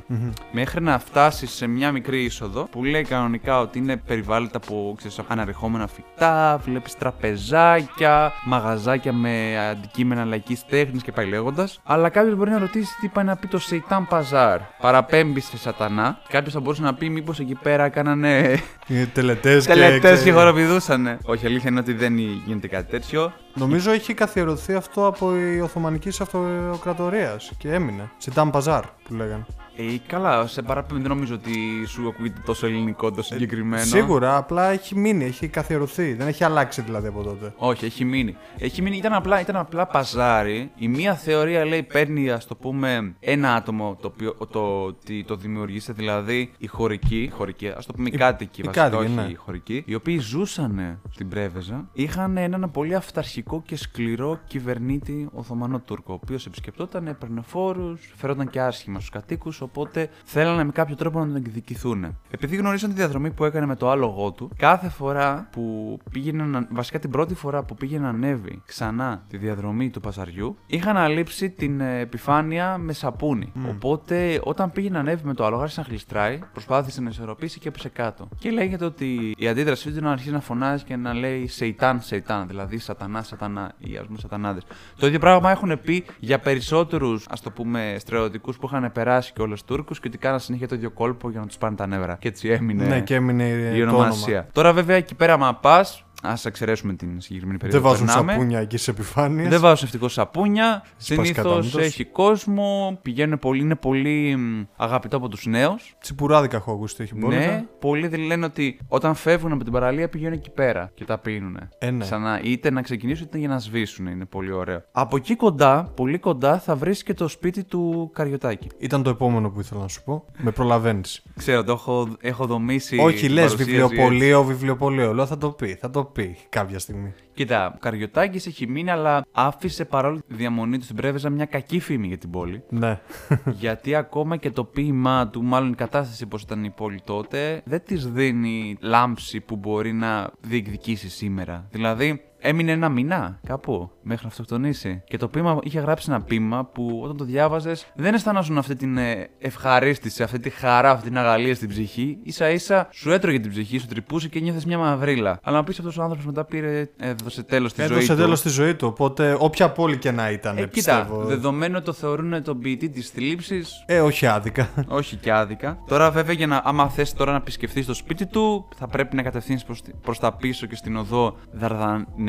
[0.53, 5.21] Μέχρι να φτάσεις σε μια μικρή είσοδο που λέει κανονικά ότι είναι περιβάλλοντα από ξέρεις,
[5.29, 11.69] αναρριχόμενα φυτά, βλέπεις τραπεζάκια, μαγαζάκια με αντικείμενα λαϊκή τέχνης και πάει λέγοντα.
[11.85, 14.59] Αλλά κάποιος μπορεί να ρωτήσει τι πάει να πει το Σεϊτάν Παζάρ.
[14.81, 16.19] Παραπέμπει σε σατανά.
[16.29, 21.19] Κάποιος θα μπορούσε να πει μήπως εκεί πέρα κάνανε Οι τελετές τελετές και χοροπηδούσανε.
[21.25, 23.33] Όχι, αλήθεια είναι ότι δεν γίνεται κάτι τέτοιο.
[23.55, 28.11] Νομίζω έχει καθιερωθεί αυτό από η Οθωμανικής Αυτοκρατορίας και έμεινε.
[28.17, 29.47] Σιτάν Παζάρ που λέγανε.
[29.79, 33.85] Ε, καλά, σε παραπέμπει δεν νομίζω ότι σου ακούγεται τόσο ελληνικό το συγκεκριμένο.
[33.85, 36.13] Σίγουρα, απλά έχει μείνει, έχει καθιερωθεί.
[36.13, 37.55] Δεν έχει αλλάξει δηλαδή από τότε.
[37.57, 38.37] Όχι, έχει μείνει.
[38.59, 40.71] Έχει μείνει, ήταν απλά, ήταν απλά παζάρι.
[40.77, 45.37] Η μία θεωρία λέει παίρνει, ας το πούμε, ένα άτομο το οποίο το, ότι το
[45.37, 49.27] δημιουργήσε, δηλαδή οι χωρικοί, χωρικοί ας το πούμε οι κάτοικοι οι βασικά, κάτοικοι, όχι ναι.
[49.31, 55.81] οι χωρικοί, οι οποίοι ζούσαν στην Πρέβεζα, είχαν έναν πολύ αυταρχικό και σκληρό κυβερνήτη Οθωμανό
[55.81, 60.95] Τούρκο, ο οποίος επισκεπτόταν, έπαιρνε φόρους, φερόταν και άσχημα στους κατοίκους, οπότε θέλανε με κάποιο
[60.97, 62.17] τρόπο να τον εκδικηθούν.
[62.31, 66.67] Επειδή γνωρίζαν τη διαδρομή που έκανε με το άλογο του, κάθε φορά που πήγαινε να.
[66.71, 71.51] βασικά την πρώτη φορά που πήγε να ανέβει ξανά τη διαδρομή του παζαριού, είχαν αλείψει
[71.51, 73.53] την ε, επιφάνεια με σαπούνι.
[73.69, 77.69] Οπότε όταν πήγε να ανέβει με το άλογο, άρχισε να γλιστράει, προσπάθησε να ισορροπήσει και
[77.69, 78.29] έπεσε κάτω.
[78.39, 82.01] Και λέγεται ότι η αντίδρασή του ήταν να αρχίσει να φωνάζει και να λέει Σεϊτάν,
[82.01, 84.63] Σεϊτάν, δηλαδή Σατανά, Σατανά, ή ας πούμε Σατανάδες.
[84.97, 89.43] Το ίδιο πράγμα έχουν πει για περισσότερους, ας το πούμε, στρατιωτικούς που είχαν περάσει και
[89.57, 92.17] όλου Τούρκου και ότι κάναν συνέχεια το ίδιο κόλπο για να τους πάνε τα νεύρα.
[92.21, 94.35] Και έτσι έμεινε Ναι, και έμεινε η το ονομασία.
[94.35, 94.49] όνομα.
[94.53, 97.83] Τώρα, βέβαια, εκεί πέρα, άμα πας, ας εξαιρέσουμε την συγκεκριμένη περίοδο.
[97.83, 98.33] Δεν βάζουν που περνάμε.
[98.33, 99.49] σαπούνια εκεί σε επιφάνειες.
[99.49, 100.85] Δεν βάζουν ευτυχώς σαπούνια.
[100.97, 101.77] Συνήθως κατάμετος.
[101.77, 102.99] έχει κόσμο.
[103.03, 105.97] Πηγαίνουν πολύ, είναι πολύ μ, αγαπητό από τους νέους.
[106.01, 107.47] Τσιπουράδικα έχω ακούσει ότι έχει μπόλικα.
[107.47, 111.19] Ναι, πολλοί δεν λένε ότι όταν φεύγουν από την παραλία πηγαίνουν εκεί πέρα και τα
[111.19, 111.59] πίνουν.
[111.79, 112.05] Ε, ναι.
[112.05, 114.07] Ξανά, είτε να ξεκινήσουν είτε για να σβήσουν.
[114.07, 114.83] Είναι πολύ ωραίο.
[114.93, 118.69] Από εκεί κοντά, πολύ κοντά, θα βρεις και το σπίτι του Καριωτάκη.
[118.79, 120.25] Ήταν το επόμενο που ήθελα να σου πω.
[120.37, 121.23] Με προλαβαίνεις.
[121.37, 122.99] Ξέρω, το έχω, έχω δομήσει.
[122.99, 123.87] Όχι, την λες παρουσίαση έτσι.
[123.87, 125.15] βιβλιοπωλείο, βιβλιοπωλείο.
[125.15, 127.13] Λέω θα το πει, θα το πει κάποια στιγμή.
[127.35, 131.81] Κοίτα, ο Καριωτάκης έχει μείνει, αλλά άφησε παρόλο τη διαμονή του στην Πρέβεζα μια κακή
[131.81, 132.63] φήμη για την πόλη.
[132.69, 133.01] Ναι.
[133.63, 137.83] γιατί ακόμα και το ποίημά του, μάλλον η κατάσταση πώς ήταν η πόλη τότε, δεν
[137.85, 141.67] της δίνει λάμψη που μπορεί να διεκδικήσει σήμερα.
[141.71, 145.03] Δηλαδή, έμεινε ένα μήνα κάπου μέχρι να αυτοκτονήσει.
[145.07, 148.99] Και το ποίημα είχε γράψει ένα ποίημα που όταν το διάβαζες δεν αισθανόσουν αυτή την
[148.99, 152.19] ε, ευχαρίστηση, αυτή τη χαρά, αυτή την αγαλία στην ψυχή.
[152.27, 155.39] σα ίσα σου έτρωγε την ψυχή, σου τρυπούσε και νιώθες μια μαυρίλα.
[155.43, 157.95] Αλλά να πεις αυτός ο άνθρωπος μετά πήρε, έδωσε τέλος στη ζωή του.
[157.95, 158.87] Έδωσε τέλος στη ζωή του.
[158.87, 161.15] Οπότε όποια πόλη και να ήταν, ε, πιστεύω.
[161.15, 163.85] Κοίτα, δεδομένου το θεωρούν τον ποιητή της θλίψης.
[163.87, 164.69] Ε, όχι άδικα.
[164.89, 165.79] όχι και άδικα.
[165.87, 169.23] Τώρα, βέβαια, για να, άμα θες τώρα να επισκεφθείς το σπίτι του, θα πρέπει να
[169.23, 169.61] κατευθύνει
[170.03, 171.37] προς τα πίσω και στην οδό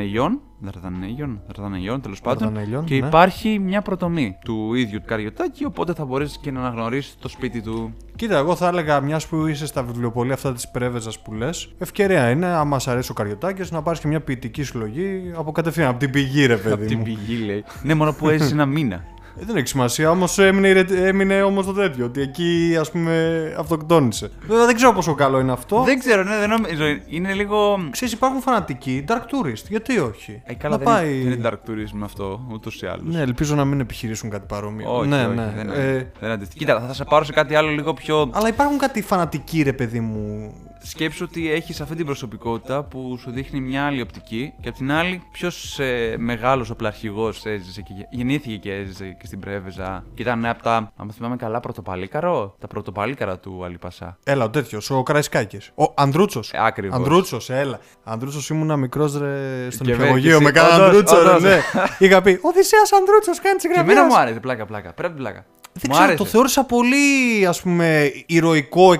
[0.08, 0.40] Δαρδανεγιών.
[0.60, 2.54] Δαρδανέγιον, Δαρδανέγιον τέλος πάντων.
[2.86, 3.08] Και ναι.
[3.08, 7.62] υπάρχει μια προτομή του ίδιου του Καριωτάκη, οπότε θα μπορέσει και να αναγνωρίσεις το σπίτι
[7.62, 7.94] του.
[8.16, 12.30] Κοίτα, εγώ θα έλεγα μιας που είσαι στα βιβλιοπολία αυτά της πρέβεζας που λες, ευκαιρία
[12.30, 16.00] είναι, άμα σ' αρέσει ο Καριωτάκης, να πάρεις και μια ποιητική συλλογή από κατευθείαν, από
[16.00, 16.74] την πηγή, ρε παιδί.
[16.74, 17.64] από την πηγή, λέει.
[17.84, 19.04] ναι, μόνο που έζησε ένα μήνα.
[19.39, 22.06] Ε, δεν έχει σημασία, όμως έμεινε, έμεινε όμως το τέτοιο.
[22.06, 24.32] Ότι εκεί ας πούμε αυτοκτόνησε.
[24.48, 25.84] Βέβαια δεν ξέρω πόσο καλό είναι αυτό.
[25.84, 26.84] Δεν ξέρω, ναι, δεν νομίζω.
[27.08, 27.88] Είναι λίγο.
[27.89, 29.65] Ξέρεις, υπάρχουν φανατικοί dark tourist.
[29.70, 31.22] Γιατί όχι; Ε, καλά, να δεν, πάει...
[31.22, 33.13] είναι, δεν είναι dark tourism αυτό, ούτως ή άλλως.
[33.13, 34.98] Ναι, ελπίζω να μην επιχειρήσουν κάτι παρόμοιο.
[34.98, 35.53] Όχι, ναι, όχι, ναι.
[35.56, 36.12] Δεν, ε...
[36.20, 38.29] δεν Κοίτα, θα σε πάρω σε κάτι άλλο λίγο πιο.
[38.34, 40.53] Αλλά υπάρχουν κάτι φανατικοί, ρε παιδί μου.
[40.89, 44.91] Σκέψου ότι έχεις αυτή την προσωπικότητα που σου δείχνει μια άλλη οπτική και απ' την
[44.91, 50.03] άλλη, ποιος ε, μεγάλος οπλαρχηγό έζησε και γεννήθηκε και έζησε και στην Πρέβεζα.
[50.13, 52.56] Και ήταν από τα, αν θυμάμαι καλά, πρωτοπαλίκαρο.
[52.60, 54.17] Τα πρωτοπαλίκαρα του Αλιπασά.
[54.24, 55.72] Έλα, ο τέτοιος, ο Κραϊσκάκης.
[55.75, 56.53] Ο Ανδρούτσος.
[56.53, 56.98] Ε, Ακριβώς.
[56.98, 57.79] Ανδρούτσος, έλα.
[58.03, 60.41] Ανδρούτσος ήμουν μικρός ρε στον υπηαγωγείο.
[60.41, 61.60] Με κάνα Ανδρούτσο, ναι.
[62.00, 64.94] Είχα πει Οδυσσέας Ανδρούτσος, κάνεις τη Και εμένα μου άρεσε, πλάκα, πλάκα.
[64.94, 65.46] Πρέπει πλάκα.
[65.81, 68.96] Δεν ξέρω, το θεώρησα πολύ ας πούμε ηρωικό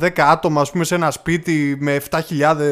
[0.00, 2.20] 110 άτομα ας πούμε, σε ένα σπίτι με 7.000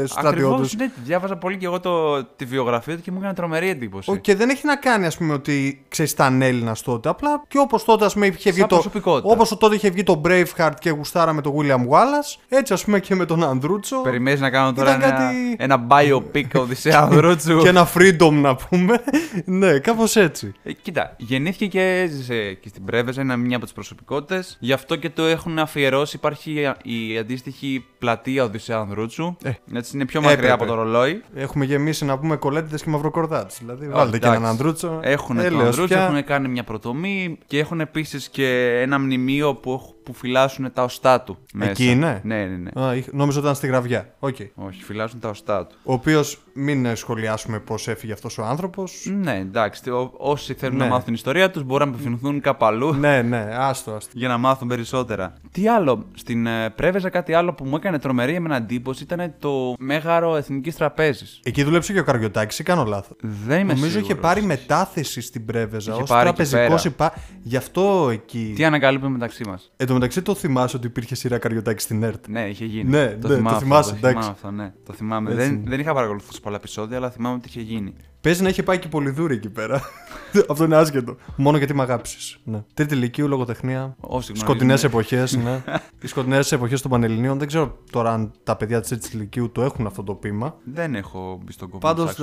[0.07, 0.75] στρατιώτες.
[0.77, 4.21] ναι, διάβαζα πολύ και εγώ το, τη βιογραφία του και μου έκανε τρομερή εντύπωση.
[4.21, 7.85] Και δεν έχει να κάνει ας πούμε ότι ξέρεις ήταν Έλληνας τότε, απλά και όπως
[7.85, 8.83] τότε ας πούμε είχε βγει το,
[9.23, 13.01] όπως τότε είχε βγει το Braveheart και γουστάρα με τον William Wallace, έτσι ας πούμε
[13.01, 14.01] και με τον Ανδρούτσο.
[14.01, 15.57] Περιμένεις να κάνω τώρα ένα, κάτι...
[15.59, 17.59] ένα biopic Οδυσσέα Ανδρούτσου.
[17.59, 19.03] και ένα freedom να πούμε.
[19.45, 20.55] ναι, κάπως έτσι.
[20.63, 24.57] Ε, κοίτα, γεννήθηκε και έζησε και στην Πρέβεζα, ένα μια από τις προσωπικότητες.
[24.61, 26.17] Γι' αυτό και το έχουν αφιερώσει.
[26.17, 29.37] Υπάρχει η αντίστοιχη πλατεία Οδυσσέα Ανδρούτσου.
[29.43, 31.23] Ε, Έτσι είναι πιο μακριά από το ρολόι.
[31.35, 33.59] Έχουμε γεμίσει να πούμε κολέτητες και μαυροκορδάτες.
[33.59, 35.01] Δηλαδή, βάλτε και έναν Ανδρούτσο.
[35.03, 39.73] Έχουν τον Ανδρούτσο, έχουν κάνει μια προτομή και έχουν επίσης και ένα μνημείο που
[40.07, 41.39] που φυλάσσουν τα οστά του.
[41.55, 41.71] Μέσα.
[41.71, 42.83] Εκεί είναι; Ναι, ναι, ναι.
[42.87, 44.15] Α, νόμιζα ότι ήταν στη γραβιά.
[44.21, 44.49] Okay.
[44.55, 45.77] Όχι, φυλάσσουν τα οστά του.
[45.85, 49.07] Ο οποίος μην σχολιάσουμε πώς έφυγε αυτός ο άνθρωπος.
[49.21, 49.91] Ναι, εντάξει.
[49.91, 50.85] Ό, όσοι θέλουν ναι.
[50.85, 52.95] να μάθουν την ιστορία τους μπορούν να απευθυνθούν κάπου αλλού.
[52.95, 54.11] ναι, ναι, άστο, άστο.
[54.15, 55.35] Για να μάθουν περισσότερα.
[55.53, 59.75] Τι άλλο, στην ε, Πρέβεζα κάτι άλλο που μου έκανε τρομερή εμένα εντύπωση ήταν το
[59.79, 61.41] μέγαρο Εθνικής Τραπέζης.
[61.43, 63.17] Εκεί δούλεψε και ο Καριωτάκη ή κάνω λάθος.
[63.21, 64.09] Δεν είμαι Νομίζω σίγουρος.
[64.09, 67.13] είχε πάρει μετάθεση στην Πρέβεζα ως τραπεζικός υπά.
[67.43, 68.53] Γι' αυτό εκεί.
[68.57, 69.73] Τι ανακαλύπτουμε μεταξύ μας.
[69.77, 72.91] Ε, μεταξύ το θυμάσαι ότι υπήρχε σειρά Καριωτάκη στην ΕΡΤ; Ναι, είχε γίνει.
[72.91, 74.73] Ναι, το, ναι, θυμάμαι, το θυμάσαι, αυτό, το θυμάμαι αυτό, ναι.
[74.85, 75.35] Το θυμάμαι.
[75.35, 77.95] Δεν, δεν είχα παρακολουθήσει πολλά επεισόδια, αλλά θυμάμαι ότι είχε γίνει.
[78.27, 79.83] Παίζει να είχε πάει και πολυδούρη εκεί πέρα.
[80.51, 81.17] Αυτό είναι άσχετο.
[81.37, 82.39] Μόνο γιατί με αγάπησες.
[82.45, 82.65] Ναι.
[82.75, 83.97] Τρίτη ηλικίου, λογοτεχνία.
[84.33, 85.37] Σκοτεινές εποχές.
[85.37, 85.63] Ναι.
[86.03, 87.39] Οι σκοτεινές εποχές των Πανελληνίων.
[87.39, 90.57] Δεν ξέρω τώρα αν τα παιδιά της τρίτης ηλικίου το έχουν αυτό το πείμα.
[90.65, 91.81] Δεν έχω μπει στον κόμμα.
[91.81, 92.17] Πάντως,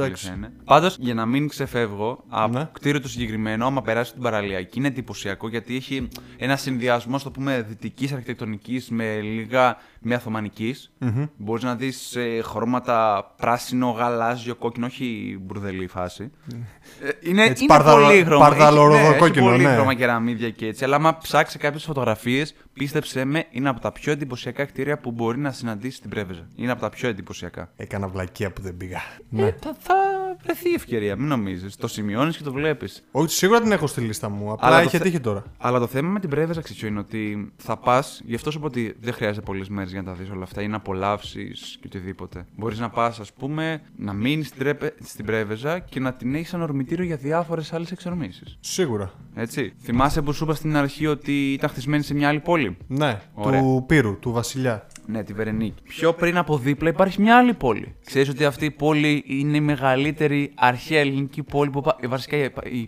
[0.63, 2.69] Πάντως, για να μην ξεφεύγω από ναι.
[2.71, 7.65] κτίριο το συγκεκριμένο, άμα περάσει την παραλιακή, είναι εντυπωσιακό γιατί έχει ένα συνδυασμό, το πούμε,
[7.67, 10.75] δυτικής αρχιτεκτονικής με λίγα μια Οθωμανική.
[11.01, 11.29] Mm-hmm.
[11.37, 16.31] Μπορείς να δεις ε, χρώματα πράσινο, γαλάζιο, κόκκινο, όχι μπουρδελή φάση.
[17.01, 18.47] Ε, είναι, έτσι, είναι παρδαλο, πολύ χρώμα.
[18.47, 19.73] Παρδαλοροδο ναι, κόκκινο, έχει πολύ ναι.
[19.73, 20.83] χρώμα κεραμίδια και έτσι.
[20.83, 25.37] Αλλά άμα ψάξει κάποιες φωτογραφίες, πίστεψε με, είναι από τα πιο εντυπωσιακά κτίρια που μπορεί
[25.37, 26.47] να συναντήσει στην Πρέβεζα.
[26.55, 27.71] Είναι από τα πιο εντυπωσιακά.
[27.75, 28.97] Έκανα βλακεία που δεν πήγα.
[28.97, 29.55] Ε, ναι.
[29.61, 29.95] θα, θα
[30.43, 31.75] βρεθεί η ευκαιρία, μην νομίζεις.
[31.75, 33.03] Το σημειώνεις και το βλέπεις.
[33.11, 34.51] Όχι, σίγουρα την έχω στη λίστα μου.
[34.51, 35.43] Απλά Αλλά είχε τύχει τώρα.
[35.57, 38.65] Αλλά το θέμα με την Πρέβεζα ξυτσιό είναι ότι θα πας, γι' αυτό σου πω
[38.65, 41.85] ότι δεν χρειάζεται πολλές μέρες για να τα δεις όλα αυτά ή να απολαύσεις και
[41.85, 42.45] οτιδήποτε.
[42.55, 46.49] Μπορείς να πας, ας πούμε, να μείνεις στην, τρέπε, στην Πρέβεζα και να την έχεις
[46.49, 48.57] σαν ορμητήριο για διάφορες άλλες εξορμήσεις.
[48.59, 49.11] Σίγουρα.
[49.35, 49.73] Έτσι.
[49.81, 53.59] Θυμάσαι που σου είπα στην αρχή ότι ήταν χτισμένη σε μια άλλη πόλη; Ναι, Ωραία.
[53.61, 54.87] του Πύρου, του Βασιλιά.
[55.05, 55.81] Ναι, τη Βερενίκη.
[55.83, 57.95] Πιο πριν από δίπλα υπάρχει μια άλλη πόλη.
[58.05, 61.83] Ξέρεις ότι αυτή η πόλη είναι η μεγαλύτερη αρχαία ελληνική πόλη που.
[62.07, 62.37] Βασικά,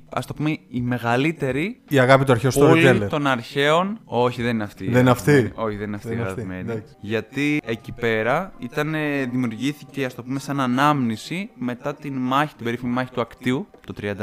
[0.09, 1.79] ας το πούμε, η μεγαλύτερη.
[1.89, 3.99] Η αγάπη του αρχαίου Πόλη των αρχαίων.
[4.05, 4.89] Όχι, δεν είναι αυτή.
[4.89, 6.15] Δεν είναι αυτή; Όχι, δεν είναι αυτή.
[6.15, 6.25] Δεν
[6.71, 6.83] αυτή.
[6.99, 8.95] Γιατί εκεί πέρα ήταν,
[9.31, 13.93] δημιουργήθηκε, ας το πούμε, σαν ανάμνηση μετά την μάχη, την περίφημη μάχη του Ακτίου το
[14.01, 14.13] 31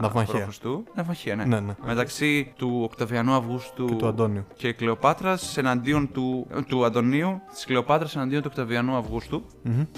[0.00, 0.46] Ναυμαχία.
[0.46, 0.64] π.Χ.
[0.94, 1.44] Ναυμαχία, ναι.
[1.44, 1.74] Ναι, ναι.
[1.86, 4.46] Μεταξύ του Οκταβιανού Αυγούστου Και του Αντώνιου.
[4.56, 9.42] και Κλεοπάτρας εναντίον του, ε, του Αντωνίου, της Κλεοπάτρας εναντίον του Οκταβιανού Αυγούστου.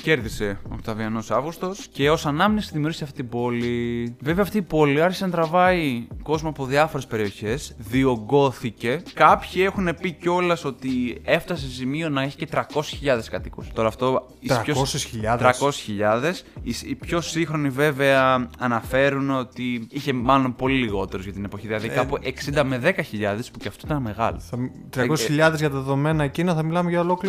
[0.03, 4.17] Κέρδισε ο Οκταβιανός Αύγουστος και ως ανάμνηση δημιούργησε αυτή την πόλη.
[4.21, 7.75] Βέβαια, αυτή η πόλη άρχισε να τραβάει κόσμο από διάφορες περιοχές,
[8.23, 9.03] διωγγώθηκε.
[9.15, 13.69] Κάποιοι έχουν πει κιόλας ότι έφτασε σε σημείο να έχει και 300.000 κατοίκους.
[13.73, 14.27] Τώρα αυτό.
[14.41, 15.39] οι πιο- 300.000.
[15.39, 16.45] 300.000.
[16.63, 21.65] Οι, οι πιο σύγχρονοι βέβαια αναφέρουν ότι είχε μάλλον πολύ λιγότερους για την εποχή.
[21.65, 24.39] Ε, Δηλαδή κάπου 60 με 10.000 που και αυτό ήταν μεγάλο.
[24.41, 24.57] Θα,
[24.97, 27.28] 300.000 για τα δεδομένα εκείνα θα μιλάμε για ολόκληρο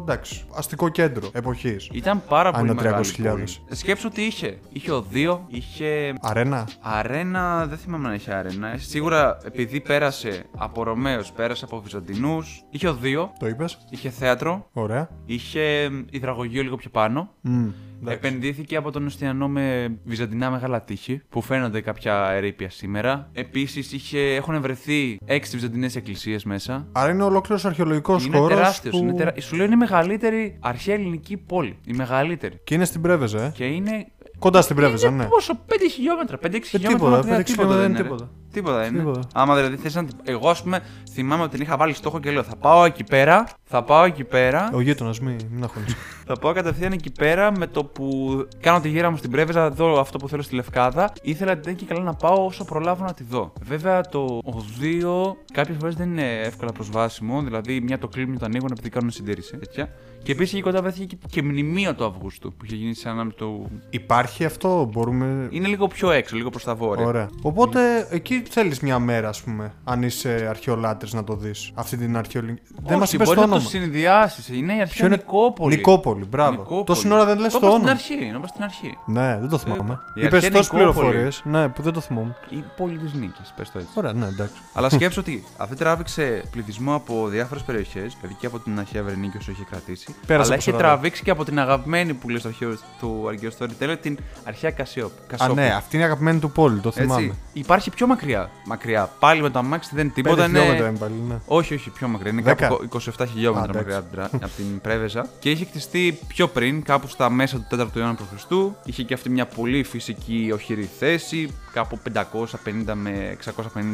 [0.00, 1.88] εντάξει, αστικό κέντρο εποχής.
[1.92, 3.28] Ήταν πάρα Αν πολύ είναι μεγάλη 300.000.
[3.30, 3.44] πόλη.
[3.70, 4.58] Σκέψου τι είχε.
[4.72, 6.68] Είχε οδείο, είχε Αρένα.
[6.80, 8.68] αρένα, δεν θυμάμαι αν είχε αρένα.
[8.72, 13.78] Ε, Σίγουρα επειδή πέρασε από Ρωμαίους, πέρασε από Βυζαντινούς, είχε οδείο, Το είπες.
[13.90, 15.08] είχε θέατρο, Ωραία.
[15.26, 17.28] είχε υδραγωγείο λίγο πιο πάνω.
[17.40, 17.68] Μμ,
[18.10, 23.28] Επενδύθηκε από τον Οστιανό με βυζαντινά μεγάλα τείχη που φαίνονται κάποια ερήπια σήμερα.
[23.32, 26.86] Επίσης έχουν βρεθεί έξι βυζαντινές εκκλησίες μέσα.
[26.92, 28.56] Άρα είναι ολόκληρος αρχαιολογικός Είναι χώρος.
[28.56, 28.94] τεράστιος.
[28.96, 29.02] Που...
[29.02, 29.34] Είναι τερα...
[29.40, 31.78] Σου λέω είναι η μεγαλύτερη αρχαία ελληνική πόλη.
[31.86, 32.60] Η μεγαλύτερη.
[32.64, 33.52] Και είναι στην Πρέβεζα, ε.
[33.54, 34.06] Και είναι.
[34.38, 35.28] Κοντά στην Πρέβεζα, είναι ναι.
[35.28, 36.88] πόσο, 5 χιλιόμετρα, 5-6 χιλιόμετρα.
[36.88, 38.02] τίποτα, μακριά, 5-6 χιλιόμετρα δεν είναι ρε.
[38.02, 38.30] τίποτα.
[38.52, 38.98] Τίποτα είναι.
[38.98, 39.20] Τίποτα.
[39.34, 40.06] Άμα δηλαδή θες να.
[40.24, 40.80] Εγώ, ας πούμε,
[41.12, 43.46] θυμάμαι ότι την είχα βάλει στόχο και λέω θα πάω εκεί πέρα.
[43.74, 44.70] Θα πάω εκεί πέρα.
[44.74, 45.96] Ο γείτονας, μην, μην αγχώνεσαι.
[46.26, 50.00] Θα πάω κατευθείαν εκεί πέρα με το που κάνω τη γύρα μου στην Πρέβεζα, δω
[50.00, 51.12] αυτό που θέλω στη Λευκάδα.
[51.22, 53.52] Ήθελα δεν και καλά να πάω όσο προλάβω να τη δω.
[53.62, 58.68] Βέβαια το οδείο κάποιες φορές δεν είναι εύκολα προσβάσιμο, δηλαδή μια το κλείνουν το ανοίγουν
[58.70, 59.56] επειδή κάνουν συντήρηση.
[59.56, 59.88] Τέτοια.
[60.22, 63.32] Και επίσης εκεί κοντά βρέθηκε και, και μνημείο του Αυγούστου που είχε γίνει σαν να
[63.32, 63.66] το.
[63.90, 65.48] Υπάρχει αυτό, μπορούμε.
[65.50, 67.06] Είναι λίγο πιο έξω, λίγο προς τα βόρεια.
[67.06, 67.30] Ωραία.
[67.42, 71.70] Οπότε εκεί θέλεις μια μέρα, ας πούμε, αν είσαι αρχαιολάτρης να το δεις.
[71.74, 72.62] Αυτή την αρχαιολογική.
[72.86, 73.63] Δεν μα Όχι, είπε μπορεί το να το όνομα.
[73.68, 74.48] Συνδυάσεις.
[74.48, 75.76] Είναι η αρχαία Ποιο είναι- Νικόπολη.
[75.76, 76.50] Νικόπολη, μπράβο.
[76.50, 76.84] Νικόπολη.
[76.84, 77.90] Τόση ώρα δεν λες το είπα στην όνομα.
[77.90, 78.14] αρχή.
[78.32, 78.98] Να είπα στην αρχή.
[79.06, 79.98] Ναι, δεν το θυμάμαι.
[80.14, 80.94] η Είπες αρχαία τόσες Νικόπολη.
[80.94, 81.42] πληροφορίες.
[81.44, 82.34] Ναι, που δεν το θυμόμουν.
[82.48, 83.90] Η πόλη της νίκης, πες το έτσι.
[83.94, 84.54] Ωραία, ναι, εντάξει.
[84.72, 89.36] Αλλά σκέψω ότι αυτή τράβηξε πληθυσμό από διάφορες περιοχές, δηλαδή και από την αρχαία Βερνίκη
[89.36, 90.14] όσο είχε κρατήσει.
[90.26, 90.82] Πέρασε αλλά από είχε σωρά.
[90.82, 95.10] τραβήξει και από την αγαπημένη που λέει στο αρχαίο του αρχαίου storyteller, την αρχαία Κασιόπ.
[95.38, 97.22] Α, ναι, αυτή είναι η αγαπημένη του πόλη, το θυμάμαι.
[97.24, 97.38] Έτσι.
[97.52, 98.50] Υπάρχει πιο μακριά.
[98.66, 99.10] Μακριά.
[99.18, 100.34] Πάλι με το αμάξι δεν είναι τίποτα.
[100.34, 100.88] Πέντε χιλιόμετρα Είναι...
[100.88, 101.34] είναι πάλι, ναι.
[101.46, 102.30] Όχι, όχι, πιο μακριά.
[102.30, 102.68] Είναι Δέκα.
[102.68, 105.26] κάπου 27 χιλιόμετρα Α, μακριά από την, τρα- από την Πρέβεζα.
[105.40, 108.44] Και είχε χτιστεί πιο πριν, κάπου στα μέσα του 4ου αιώνα π.Χ.
[108.84, 113.36] Είχε και αυτή μια πολύ φυσική οχυρή θέση, κάπου 550 με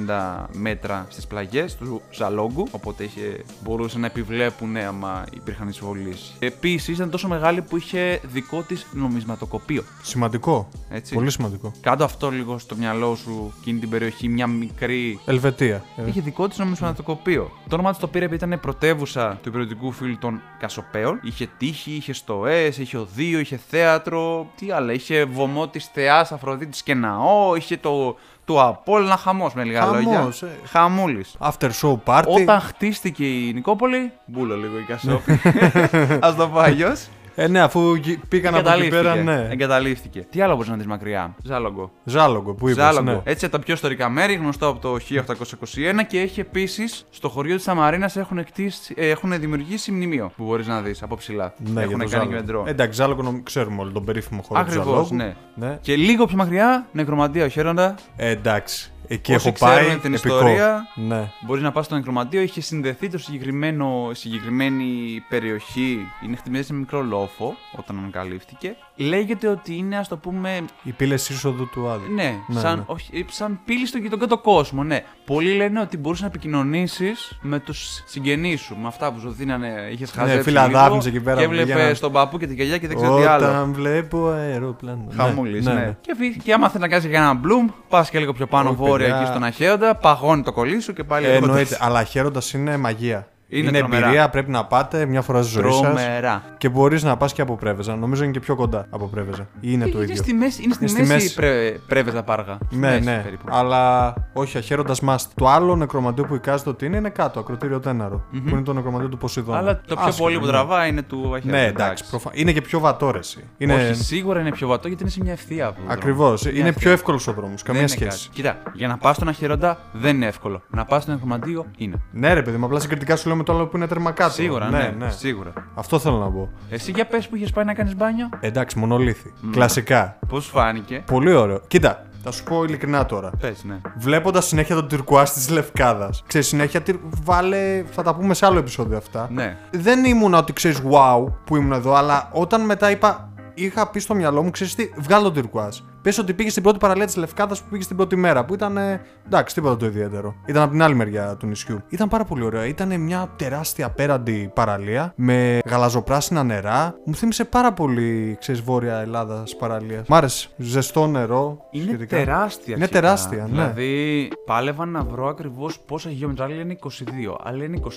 [0.08, 2.68] 650 μέτρα στις πλαγιές του Ζαλόγκου.
[2.70, 6.14] Οπότε είχε, μπορούσαν να επιβλέπουν άμα υπήρχαν εισβολεί.
[6.38, 9.82] Επίσης ήταν τόσο μεγάλη που είχε δικό της νομισματοκοπείο.
[10.02, 10.68] Σημαντικό.
[10.90, 11.14] Έτσι.
[11.14, 11.72] Πολύ σημαντικό.
[11.80, 15.84] Κάντο αυτό λίγο στο μυαλό σου εκείνη την περιοχή, μια μικρή Ελβετία.
[15.96, 17.50] Ε, Είχε δικό της νομισματοκοπείο.
[17.68, 21.20] Το όνομα της το πήρε επειδή ήταν πρωτεύουσα του υπηρετικού φίλου των Κασοπαίων.
[21.22, 24.50] Είχε τύχη, είχε στοές, είχε οδείο, είχε θέατρο.
[24.56, 29.64] Τι άλλα, είχε βωμό της Θεάς Αφροδίτης και ναό, είχε το, το Απόλλωνα χαμός με
[29.64, 30.32] λίγα Χαμός, λόγια.
[30.42, 30.68] ε.
[30.68, 31.36] Χαμούλης.
[31.38, 32.24] After show party.
[32.26, 35.32] Όταν χτίστηκε η Νικόπολη, μπούλο λίγο η Κασόπη.
[36.26, 37.06] Α το πω αλλιώς.
[37.34, 39.46] Ε, ναι, αφού γυ- πήγαν από εκεί πέρα, ναι.
[39.50, 40.26] Εγκαταλείφθηκε.
[40.30, 41.90] Τι άλλο μπορείς να δεις μακριά; Ζάλογκο.
[42.04, 43.10] Ζάλογκο που είπες, Ζάλογκο.
[43.10, 43.20] ναι.
[43.24, 47.54] Έτσι από τα πιο ιστορικά μέρη, γνωστό από το 1821 και έχει επίσης στο χωριό
[47.54, 51.54] της Σαμαρίνας έχουν, κτίσει- ε, έχουν δημιουργήσει μνημείο που μπορείς να δεις από ψηλά.
[51.58, 52.30] Ναι, έχουν για το κάνει και Ζάλογκο.
[52.32, 52.64] μετρό.
[52.66, 55.14] Εντάξει, Ζάλογκο νομ- ξέρουμε όλοι τον περίφημο χώρο του Ακριβώς, Ζαλόγου.
[55.14, 55.34] ναι.
[55.54, 55.78] ναι.
[55.80, 57.94] Και λίγο πιο μακριά, νεκρομαντία Οχέροντα.
[58.16, 58.92] Ε, εντάξει.
[59.12, 59.80] Εκεί Όσοι έχω πάει.
[59.80, 60.34] ξέρουν την επικό.
[60.34, 61.30] ιστορία, Ναι.
[61.40, 65.98] Μπορεί να πας στο νεκρομαντίο, είχε συνδεθεί το συγκεκριμένο, συγκεκριμένη περιοχή.
[66.24, 68.76] Είναι χτυπημένη σε μικρό λόφο όταν ανακαλύφθηκε.
[69.02, 72.12] Λέγεται ότι είναι, ας το πούμε, Η πύλες είσοδου του Άδη.
[72.14, 72.82] Ναι, Ναι, σαν, ναι.
[72.86, 75.04] Όχι, ε, σαν πύλη στον τον κάτω κόσμο, ναι.
[75.24, 79.68] Πολλοί λένε ότι μπορούσες να επικοινωνήσεις με τους συγγενείς σου, με αυτά που σου δίνανε.
[79.92, 80.36] Είχες χαζέψει.
[80.36, 81.98] Ναι, φίλα λίγο δάφνης εκεί πέρα Και που έβλεπε πήγαιναν.
[82.00, 83.46] τον παππού και την γιαγιά και δεν ξέρω τι άλλο.
[83.46, 85.04] Όταν βλέπω αεροπλάνο.
[85.16, 85.72] Χαμούλης, ναι.
[85.72, 85.96] ναι, ναι.
[86.00, 88.68] Και, φύ- και άμα θέλει να κάνεις για ένα μπλουμ, πας και λίγο πιο πάνω
[88.68, 89.20] Όχι, βόρεια παιδιά.
[89.20, 91.26] εκεί στον Αχαίοντα, παγώνει το κολλή σου και πάλι.
[91.26, 91.78] Ε, λίγο εννοείται.
[91.80, 93.28] Αλλά χαίροντα είναι μαγεία.
[93.52, 94.04] Είναι Είναι, τρομερά.
[94.06, 95.80] εμπειρία, πρέπει να πάτε μια φορά στη ζωή σας.
[95.80, 96.42] Τρομερά.
[96.58, 97.96] Και μπορείς να πας και από πρέβεζα.
[97.96, 99.42] Νομίζω είναι και πιο κοντά από πρέβεζα.
[99.42, 100.16] Ή είναι το Είναι ίδιο.
[100.16, 101.34] στη μέση, είναι στη Είναι στη μέση, μέση.
[101.34, 102.58] Πρέ, πρέβεζα πάργα.
[102.66, 103.20] Στη Ναι, μέση ναι.
[103.24, 103.44] περίπου.
[103.50, 105.16] Αλλά όχι, αχαίροντας must.
[105.34, 108.24] Το άλλο νεκρομαντίο που εικάζεται ότι είναι είναι κάτω, ακροτήριο τέναρο.
[108.30, 109.58] Που είναι το νεκρομαντίο του Ποσειδώνα.
[109.58, 110.50] Αλλά το πιο Άσχετο, πολύ που ναι.
[110.50, 111.56] τραβάει είναι του Αχαίοντα.
[111.58, 112.04] Ναι, εντάξει.
[112.10, 113.44] προφα- Είναι και πιο βατόρεση.
[113.58, 113.74] Είναι...
[113.74, 115.64] Όχι, σίγουρα είναι πιο βατό γιατί είναι σε μια ευθεία.
[115.66, 115.98] από τον δρόμο.
[116.00, 116.28] Ακριβώ.
[116.28, 116.72] Μια Είναι ευθεία.
[116.82, 117.62] πιο εύκολος ο δρόμος.
[117.62, 118.28] Καμία Δεν είναι σχέση.
[118.28, 118.36] κάτι.
[118.36, 120.62] Κοίτα, για να πας στον Αχαιρόντα δεν είναι εύκολο.
[120.70, 122.00] Να πας στον Εκρομαντίο είναι.
[122.12, 124.32] Ναι, ρε παιδί μου, απλά συγκριτικά σου λέω με το άλλο που είναι τέρμα κάτω.
[124.32, 125.52] Σίγουρα, ναι, Σίγουρα.
[125.74, 126.48] Αυτό θέλω να πω.
[126.70, 128.28] Εσύ για πες που είχες πάει να κάνεις μπάνιο.
[128.40, 129.32] Εντάξει, μονολύθι.
[129.50, 130.18] Κλασικά.
[130.28, 131.60] Πώς σου φάνηκε; Πολύ ωραίο.
[131.66, 133.30] Κοίτα, θα σου πω ειλικρινά τώρα.
[133.40, 133.80] Πες, ναι.
[133.96, 136.22] Βλέποντας συνέχεια τον τυρκουά της Λευκάδας.
[136.26, 136.96] Ξέρεις, συνέχεια τυρ...
[137.24, 137.84] βάλε.
[137.90, 139.28] Θα τα πούμε σε άλλο επεισόδιο αυτά.
[139.32, 139.56] Ναι.
[139.70, 143.24] Δεν ήμουνα ότι ξέρεις, wow που ήμουν εδώ, αλλά όταν μετά είπα.
[143.54, 145.78] Είχα πει στο μυαλό μου, ξέρεις τι, βγάλω τον τυρκουάζ.
[146.02, 148.44] Πες ότι πήγες στην πρώτη παραλία της Λευκάδας που πήγες την πρώτη μέρα.
[148.44, 148.76] Που ήταν.
[148.76, 150.34] ε, εντάξει, τίποτα το ιδιαίτερο.
[150.46, 151.82] Ήταν από την άλλη μεριά του νησιού.
[151.88, 152.66] Ήταν πάρα πολύ ωραία.
[152.66, 156.94] Ήταν μια τεράστια απέραντη παραλία με γαλαζοπράσινα νερά.
[157.04, 160.08] Μου θύμισε πάρα πολύ, ξέρεις, βόρεια Ελλάδας παραλίας.
[160.08, 160.48] Μ' άρεσε.
[160.56, 161.58] Ζεστό νερό.
[161.70, 162.16] Είναι σχετικά.
[162.16, 162.74] τεράστια.
[162.74, 163.00] Είναι αρχικά.
[163.00, 163.48] τεράστια, ναι.
[163.48, 166.44] Δηλαδή, πάλευα να βρω ακριβώς πόσα χιλιόμετρα.
[166.44, 167.88] Άλλοι λένε 22, άλλοι λένε 23.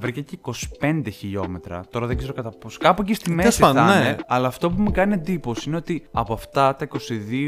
[0.00, 0.38] Βρήκα και
[0.80, 1.80] 25 χιλιόμετρα.
[1.90, 2.78] Τώρα δεν ξέρω κατά πόσο.
[2.80, 4.00] Κάπου εκεί στη μέση πάντων, θα ναι.
[4.00, 4.16] είναι.
[4.26, 6.84] Αλλά αυτό που μου κάνει εντύπωση είναι ότι από αυτά τα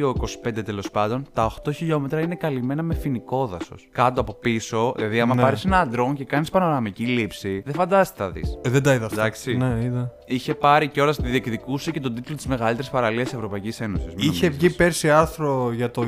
[0.03, 3.75] 22-25 τέλος πάντων, τα 8 χιλιόμετρα είναι καλυμμένα με φοινικό δάσο.
[3.93, 5.43] Κάτω από πίσω, δηλαδή, άμα Ναι.
[5.43, 8.59] πάρεις ένα ντρόν και κάνεις πανοραμική λήψη, δεν φαντάζεσαι τι θα δεις.
[8.63, 9.21] Ε, δεν τα είδα αυτά.
[9.21, 9.57] Εντάξει.
[9.57, 10.11] Ναι, είδα.
[10.27, 14.13] Είχε πάρει και ώρα διεκδικούσε και τον τίτλο της μεγαλύτερης παραλίας της Ευρωπαϊκής Ένωσης.
[14.17, 16.05] Είχε βγει πέρσι άρθρο για, το,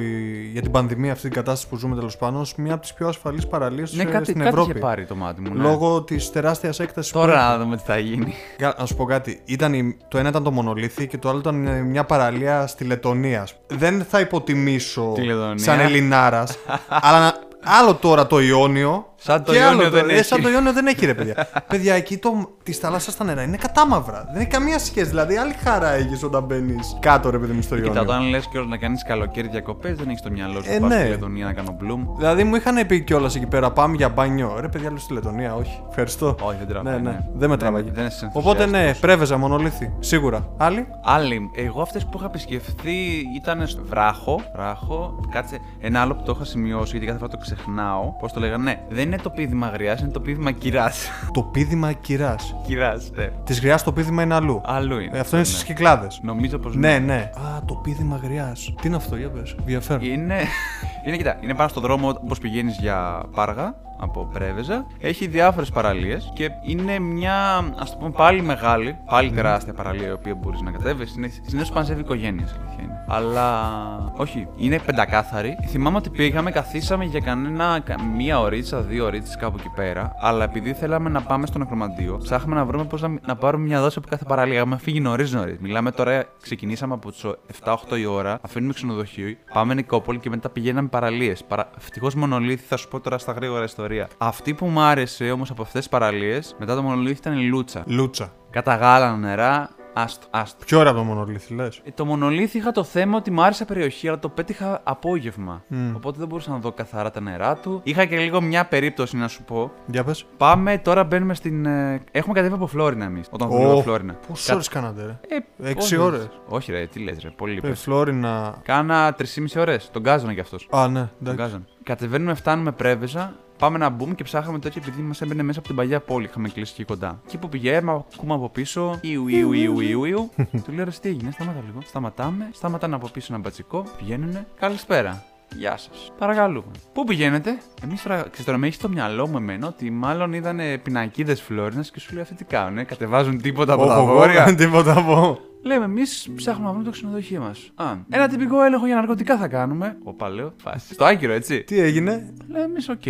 [0.52, 3.08] για την πανδημία, αυτή την κατάσταση που ζούμε τέλος πάντων, ως μία από τις πιο
[3.08, 4.70] ασφαλείς παραλίες Ναι, κάτι, στην κάτι Ευρώπη.
[4.70, 5.54] είχε πάρει το μάτι μου.
[5.54, 5.62] Ναι.
[5.62, 8.34] Λόγω της τεράστιας έκτασης που Τώρα να δούμε τι θα γίνει.
[8.58, 9.40] Κα- Να σου πω κάτι.
[9.44, 12.84] Ήταν η- το ένα ήταν το μονολίθι και το άλλο ήταν ε, μια παραλία στη
[12.84, 13.46] Λετωνία.
[13.84, 15.64] Δεν θα υποτιμήσω Τη Λετωνία.
[15.64, 16.56] σαν Ελληνάρας.
[16.88, 19.06] αλλά να- άλλο τώρα το Ιόνιο.
[19.26, 20.24] Σαν το και Ιόνιο άλλο δεν το- ε, έχει.
[20.24, 21.48] Σαν το Ιόνιο δεν έχει, ρε παιδιά.
[21.68, 24.28] παιδιά, εκεί το, της θάλασσας στα νερά είναι κατάμαυρα.
[24.32, 25.08] Δεν έχει καμία σχέση.
[25.08, 27.90] Δηλαδή, άλλη χαρά έχεις όταν μπαίνεις κάτω, ρε παιδί μου, στο Ιόνιο.
[27.90, 30.80] Κοίτα, όταν λες και να κάνεις καλοκαίρι διακοπέ, δεν έχεις το μυαλό σου Ε, να
[30.80, 31.00] πας ναι.
[31.02, 32.16] στη Λετωνία να κάνω bloom.
[32.16, 34.56] Δηλαδή μου είχαν πει κιόλας εκεί πέρα πάμε για μπάνιο.
[34.60, 35.80] Ρε παιδιά, λέω στη Λετωνία, όχι.
[35.88, 36.36] Ευχαριστώ.
[36.40, 37.16] Όχι, δεν τραβάει, Ναι, ναι, ναι.
[37.16, 37.82] δεν με Δεν- τραβάει.
[37.82, 39.00] δεν είσαι Οπότε ναι, ενθουσιάστης.
[39.00, 39.92] πρέβεζα μονολίθι.
[39.98, 40.48] Σίγουρα.
[40.56, 40.86] Άλλοι.
[41.04, 42.96] Άλλοι, εγώ αυτές που είχα επισκεφθεί
[43.36, 44.40] ήταν στο βράχο.
[44.54, 45.58] Βράχο, κάτσε.
[45.80, 48.12] Ένα άλλο που το είχα σημειώσει γιατί κάθε φορά το ξεχνάω.
[48.20, 51.08] Πώς το λέγανε, ναι, δεν είναι το πίδημα γριάς, είναι το πίδημα κυράς.
[51.32, 52.54] Το πίδημα κυράς.
[52.66, 53.30] κυράς, ναι.
[53.44, 54.60] Της γριάς το πίδημα είναι αλλού.
[54.64, 55.16] Αλλού είναι.
[55.16, 55.52] Ε, αυτό είναι ναι.
[55.52, 56.20] στις κυκλάδες.
[56.22, 57.30] Νομίζω πως Ναι, ναι.
[57.34, 58.74] Α, το πίδημα γριάς.
[58.80, 59.54] Τι είναι αυτό, για πες.
[59.58, 60.02] Ενδιαφέρον.
[60.02, 60.36] Είναι,
[61.06, 64.86] είναι, κοίτα, είναι πάνω στο δρόμο όπω πηγαίνεις για Πάργα από Πρέβεζα.
[65.00, 70.12] Έχει διάφορες παραλίες και είναι μια, ας το πούμε, πάλι μεγάλη, πάλι τεράστια παραλία η
[70.12, 71.10] οποία μπορείς να κατέβεις.
[71.46, 73.04] Συνήθως πανζεύει οικογένειε, αλήθεια είναι.
[73.08, 73.72] Αλλά
[74.16, 75.56] όχι, είναι πεντακάθαρη.
[75.68, 80.12] Θυμάμαι ότι πήγαμε, καθίσαμε για κανένα κα- μία ωρίτσα, δύο ωρίτσε κάπου εκεί πέρα.
[80.20, 83.80] Αλλά επειδή θέλαμε να πάμε στον ακρομαντίο, ψάχναμε να βρούμε πώς να, να πάρουμε μια
[83.80, 84.54] δόση από κάθε παραλία.
[84.54, 85.58] Είχαμε φύγει νωρίς νωρίς.
[85.58, 87.24] Μιλάμε τώρα, ξεκινήσαμε από τις
[87.64, 91.44] 7-8 η ώρα, αφήνουμε ξενοδοχείο, πάμε Νικόπολη και μετά πηγαίναμε παραλίες.
[91.44, 91.70] Παρα...
[91.76, 93.82] Ευτυχώς μονολίθι, θα σου πω τώρα στα γρήγορα ιστορία.
[94.18, 97.84] Αυτή που μου άρεσε όμως από αυτές τις παραλίες, μετά το μονολίθι ήταν η Λούτσα.
[97.86, 98.32] Λούτσα.
[98.50, 100.64] Κατά γάλα νερά, άστο, άστο.
[100.64, 101.80] Πιο ωραία από το μονολίθι, λες.
[101.84, 105.62] Ε, το μονολίθι είχα το θέμα ότι μου άρεσε η περιοχή, αλλά το πέτυχα απόγευμα.
[105.96, 107.80] Οπότε δεν μπορούσα να δω καθαρά τα νερά του.
[107.82, 109.72] Είχα και λίγο μια περίπτωση να σου πω.
[109.86, 110.24] Για πες.
[110.36, 111.66] Πάμε τώρα, μπαίνουμε στην.
[111.66, 113.26] ε, Έχουμε κατέβει από Φλόρινα εμείς.
[113.30, 114.16] Όταν δουλεύω Φλόρινα.
[114.28, 116.04] Πόσες Κα- ώρες κάνατε, ρε; Ε, Έξι όχι.
[116.06, 116.28] ώρες.
[116.48, 117.80] Όχι, ρε, τι λες, ρε, πολύ Ε, πες.
[117.80, 118.58] Φλόρινα.
[118.62, 119.90] Κάνα 3,5 ώρες.
[119.92, 120.68] Τον γκάζανε κι αυτός.
[120.70, 121.40] Α, ναι, Τον εντάξει.
[121.42, 121.64] γκάζανε.
[121.82, 123.34] Κατεβαίνουμε, φτάνουμε πρέβεζα.
[123.64, 126.24] Πάμε να μπούμε και ψάχναμε τέτοιο επειδή μας έμπαινε μέσα από την παλιά πόλη.
[126.26, 127.20] Είχαμε κλείσει εκεί κοντά.
[127.26, 128.98] Και που πηγαίνουμε, ακούμε από πίσω.
[129.00, 130.30] Ιου, ιου, ιου, ιου, ιου.
[130.64, 131.78] Του λέω ρε, τι έγινε, σταμάτα λίγο.
[131.84, 133.84] Σταματάμε, σταματάνε από πίσω ένα μπατσικό.
[133.98, 134.46] Πηγαίνουνε.
[134.60, 135.24] Καλησπέρα.
[135.56, 136.12] Γεια σας.
[136.18, 136.70] Παρακαλούμε.
[136.92, 140.60] Πού πηγαίνετε, Εμείς τώρα, ξέρεις, τώρα με έχεις στο μυαλό μου εμένα ότι μάλλον είδαν
[140.82, 144.42] πινακίδες Φλόρινας και σου λέει αυτοί τι κάνουνε, κατεβάζουν τίποτα από τα Όχι, βόρεια.
[144.42, 145.38] εγώ, Τίποτα από.
[145.62, 147.70] Λέμε, εμείς ψάχνουμε να βρούμε το ξενοδοχείο μας.
[147.74, 149.96] Α, ένα τυπικό έλεγχο για ναρκωτικά θα κάνουμε.
[150.04, 150.52] Ο παλαιό.
[150.62, 150.94] Φάση.
[150.94, 151.62] Στο άκυρο, έτσι.
[151.64, 153.02] Τι έγινε; Λέμε, εμείς, οκ.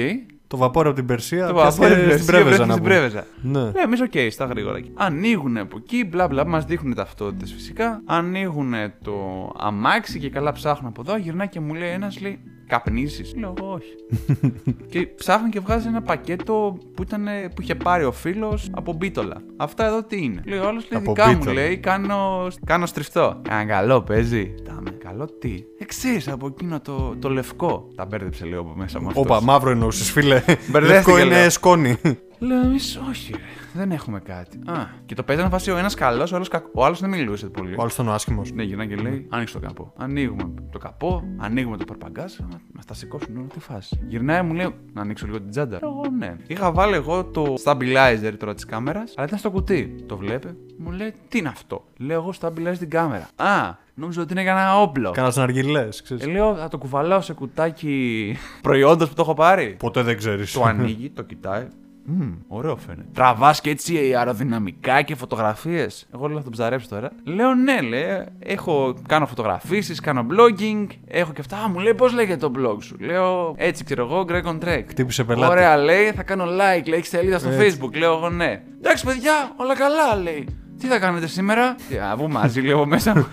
[0.54, 1.46] Το βαπόρ από την Περσία.
[1.46, 2.94] Το πιάστηκε βαπόρ στην Πρέβεζα να στην πούμε.
[2.94, 3.26] Πρέβεζα.
[3.42, 3.60] Ναι.
[3.60, 4.78] Λέμε, εμείς, οκ, στα γρήγορα.
[4.94, 8.02] Ανοίγουν από εκεί, μπλα μπλα, μας δείχνουν ταυτότητες φυσικά.
[8.04, 9.12] Ανοίγουν το
[9.58, 11.16] αμάξι και καλά ψάχνουν από εδώ.
[11.16, 13.34] Γυρνάει και μου λέει ένας, λέει, Καπνίζεις.
[13.36, 13.94] Λέω εγώ όχι.
[14.90, 17.24] και ψάχνει και βγάζει ένα πακέτο που, ήταν,
[17.54, 19.36] που είχε πάρει ο φίλος από μπίτολα.
[19.56, 21.52] Αυτά εδώ τι είναι; Λέει ο άλλος λέει Από δικά μου μπίτολα.
[21.54, 23.40] λέει κάνω, κάνω στριφτό.
[23.48, 24.54] Κάνα καλό παίζει.
[24.64, 24.90] Τάμε.
[25.04, 25.54] Καλό τι.
[25.78, 27.88] Εξή από εκείνο το, το λευκό.
[27.94, 29.10] Τα μπέρδεψε λέω από μέσα μου.
[29.14, 29.46] Όπα, αυτός.
[29.48, 30.42] μαύρο εννοούσες, φίλε.
[30.46, 31.50] Μπερδεύτηκε, Λευκό είναι λέω.
[31.50, 31.96] σκόνη.
[32.38, 33.38] Λέω εμείς όχι, ρε.
[33.74, 34.58] Δεν έχουμε κάτι.
[34.66, 36.70] Α, και το παίζανε φάση ο ένας καλός, ο άλλος κακό.
[36.74, 37.74] Ο άλλος δεν μιλούσε πολύ.
[37.74, 38.52] Ο άλλος ήταν ο άσχημος.
[38.52, 39.92] Ναι, γυρνάει και λέει: Άνοιξε το καπό.
[39.96, 42.32] Ανοίγουμε το καπό, ανοίγουμε το παρπαγκάζ.
[42.48, 44.00] Μα τα σηκώσουν όλα, τι φάση.
[44.08, 45.78] Γυρνάει, μου λέει: Να ανοίξω λίγο την τσάντα.
[45.82, 46.36] Εγώ ναι.
[46.46, 50.04] Είχα βάλει εγώ το stabilizer τώρα της κάμερας, αλλά ήταν στο κουτί.
[50.08, 53.28] Το βλέπει, μου λέει: Τι είναι αυτό; Λέω: Εγώ stabilize την κάμερα.
[53.36, 55.10] Α, νόμιζα ότι είναι κανένα όπλο.
[55.10, 56.26] Κάνα αργιλέ, Ε, ξέρεις.
[56.26, 59.76] λέω: Θα το κουβαλάω σε κουτάκι προϊόντος που το έχω πάρει.
[59.78, 60.52] Ποτέ δεν ξέρεις.
[60.52, 61.66] Το ανοίγει, το κοιτάει.
[62.06, 63.08] Μμμ, ωραίο φαίνεται.
[63.12, 66.06] Τραβάς και έτσι αεροδυναμικά και φωτογραφίες.
[66.14, 67.10] Εγώ λέω θα τον ψαρέψω τώρα.
[67.24, 68.04] Λέω ναι, λέει.
[68.38, 70.86] Έχω, κάνω φωτογραφίσεις, κάνω blogging.
[71.06, 71.56] Έχω και αυτά.
[71.56, 74.84] Α, μου λέει πώς λέγεται το blog σου; Λέω έτσι ξέρω εγώ, Greg on Trek.
[74.88, 75.52] Χτύπησε πελάτη.
[75.52, 77.78] Ωραία, λέει, θα κάνω like, λέει, έχεις σελίδα στο Έτσι.
[77.80, 77.96] facebook.
[77.96, 78.62] Λέω εγώ ναι.
[78.78, 80.46] Εντάξει, παιδιά, όλα καλά, λέει.
[80.78, 83.26] Τι θα κάνετε σήμερα; Τι, Α, βγούμε μαζί, λέω εγώ μέσα μου.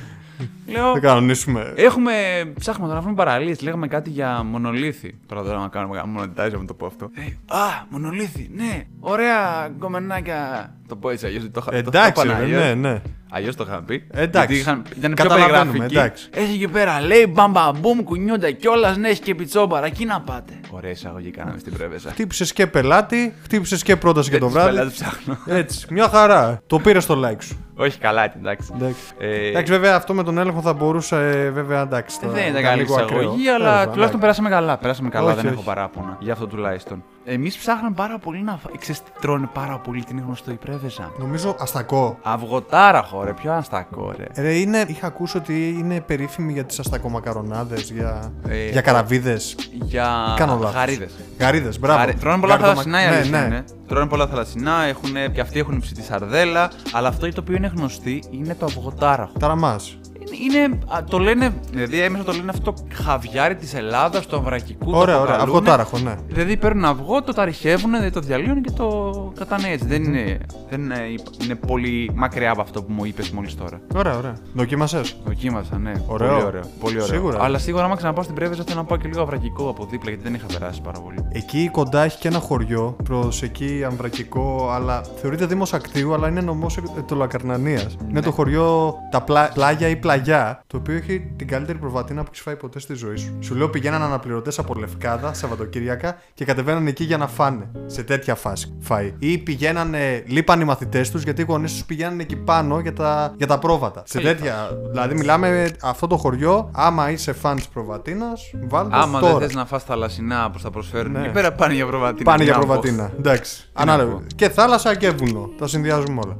[0.67, 1.73] Λέω, Θα κανονίσουμε.
[1.75, 2.12] Έχουμε.
[2.60, 3.62] Ψάχνουμε τώρα να βρούμε παραλίες.
[3.62, 5.17] Λέγαμε κάτι για μονολίθι.
[5.25, 7.10] Τώρα δεν θα κάνουμε monetize με το πω αυτό.
[7.13, 8.84] Ε, α, μονολίθι, ναι.
[8.99, 10.71] Ωραία γκομενάκια.
[10.88, 11.43] Το πω έτσι αλλιώς.
[11.51, 12.62] Το, είχα- το, το Εντάξει, είπα ρε, αλλιώς.
[12.63, 13.01] ναι, ναι.
[13.33, 14.07] Αλλιώς το είχαν πει.
[14.11, 14.53] Εντάξει.
[14.53, 15.97] Γιατί είχαν, ήταν πιο Καταλαβαίνουμε, περιγραφική.
[15.97, 16.29] εντάξει.
[16.33, 20.53] Έχει εκεί πέρα, λέει μπαμπαμπούμ, κουνιούνται κιόλας, ναι, και μπιτσόμπαρα, εκεί να πάτε.
[20.69, 22.10] Ωραία εισαγωγή κάναμε στην Πρέβεζα.
[22.09, 24.75] Χτύπησες και πελάτη, χτύπησες και πρόταση για το Έτσι, βράδυ.
[24.75, 25.37] πελάτη ψάχνω.
[25.45, 26.61] Έτσι, μια χαρά.
[26.67, 27.65] Το πήρες το like σου.
[27.75, 28.71] Όχι καλά, εντάξει.
[28.75, 28.99] Εντάξει.
[29.17, 32.19] Ε, Εντάξει, βέβαια αυτό με τον έλεγχο θα μπορούσε, ε, βέβαια, εντάξει.
[32.19, 33.19] τώρα, Δεν ήταν ήταν καλή λίγο ακραίο.
[33.19, 34.19] εισαγωγή, Τέλος αλλά πάντων, τουλάχιστον εντάξει.
[34.19, 34.77] περάσαμε καλά.
[34.77, 35.65] Περάσαμε καλά, Όχι, δεν έχω όχι.
[35.65, 36.17] παράπονα.
[36.19, 37.03] Γι' αυτό τουλάχιστον.
[37.25, 38.77] Εμείς ψάχναμε πάρα πολύ να φάμε.
[38.77, 41.12] Ξέρεις τι τρώνε πάρα πολύ την γνωστό η πρέβεζα.
[41.19, 42.17] Νομίζω αστακό.
[42.21, 44.41] Αυγοτάραχο, ρε, πιο αστακό, ρε.
[44.41, 49.55] Ρε, είναι, είχα ακούσει ότι είναι περίφημη για τις αστακομακαρονάδες, για, Ε, για καραβίδες.
[49.71, 50.75] Για Κάνω λάθος.
[50.75, 51.12] γαρίδες.
[51.39, 52.12] Γαρίδες, μπράβο.
[52.19, 53.45] Τρώνε πολλά Γαρδομα- θαλασσινά οι ναι, αλήθεια ναι.
[53.45, 53.63] είναι.
[53.88, 56.71] Τρώνε πολλά θαλασσινά, έχουν, και αυτοί έχουν ψητή σαρδέλα.
[56.91, 59.31] Αλλά αυτό το οποίο είναι γνωστή είναι το αυγοτάραχο.
[59.39, 59.99] Ταραμάς.
[60.43, 64.91] Είναι, είναι- α, το λένε, δηλαδή έμεσα το λένε αυτό χαβιάρι της Ελλάδας, του αυρακικού.
[64.91, 65.34] το Ωραία, ωραία.
[65.36, 65.57] αποκαλούνε.
[65.57, 66.15] Αυγοτάραχο, ναι.
[66.27, 69.88] Δηλαδή παίρνουν αυγό, το ταριχεύουν, δηλαδή το διαλύουν και το κατάνε έτσι.
[69.88, 70.38] Δεν είναι,
[70.69, 70.97] δεν είναι,
[71.43, 73.81] είναι πολύ μακριά από αυτό που μου είπες μόλις τώρα.
[73.95, 74.34] Ωραία, ωραία.
[74.53, 75.91] Δοκίμασες; Δοκίμασα, ναι.
[76.07, 76.29] Ωραίο.
[76.29, 76.62] Πολύ ωραίο.
[76.79, 77.07] Πολύ ωραίο.
[77.07, 77.43] Σίγουρα.
[77.43, 80.23] Αλλά σίγουρα, άμα ξαναπάω στην Πρέβεζα, θέλω να πάω και λίγο αυρακικό από δίπλα, γιατί
[80.23, 81.17] δεν είχα περάσει πάρα πολύ.
[81.31, 86.41] Εκεί κοντά έχει και ένα χωριό προς εκεί αμβρακικό, αλλά θεωρείται δήμος ακτίου, αλλά είναι
[86.41, 87.81] νομός Ετωλακαρνανία.
[88.10, 92.28] Είναι το χωριό τα πλά, Πλάγια ή Πλαγιά, το οποίο έχει την καλύτερη προβατίνα που
[92.32, 93.38] έχεις φάει ποτέ στη ζωή σου.
[93.39, 97.69] Σου λέω πηγαίναν αναπληρωτές από Λευκάδα Σαββατοκύριακα και κατεβαίναν εκεί για να φάνε.
[97.86, 99.13] Σε τέτοια φάση φάει.
[99.19, 103.34] Ή πηγαίνανε, λείπαν οι μαθητές τους γιατί οι γονείς τους πηγαίνανε εκεί πάνω για τα,
[103.38, 104.04] για τα πρόβατα.
[104.06, 104.69] Σε Καλή τέτοια.
[104.91, 109.32] Δηλαδή μιλάμε αυτό το χωριό, άμα είσαι φαν της προβατίνας, βάλτε Άμα τώρα.
[109.38, 111.19] δεν θες να φας θαλασσινά που θα προσφέρουν, Ναι.
[111.19, 112.24] εκεί πέρα πάνε για προβατίνα.
[112.24, 112.65] Πάνε Τι για να πω.
[112.65, 113.12] προβατίνα.
[113.17, 113.69] Εντάξει.
[113.74, 114.12] να Ανάλογα.
[114.12, 114.21] πω.
[114.36, 115.50] Και θάλασσα και βουνό.
[115.58, 116.38] Τα συνδυάζουμε όλα.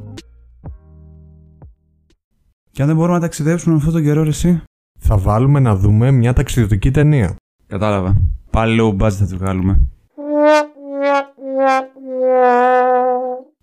[2.82, 4.62] Και αν δεν μπορούμε να ταξιδέψουμε αυτόν τον καιρό, ρε, εσύ.
[5.00, 7.36] Θα βάλουμε να δούμε μια ταξιδιωτική ταινία.
[7.68, 8.22] Κατάλαβα.
[8.50, 9.82] Πάλι low budget θα τη βγάλουμε.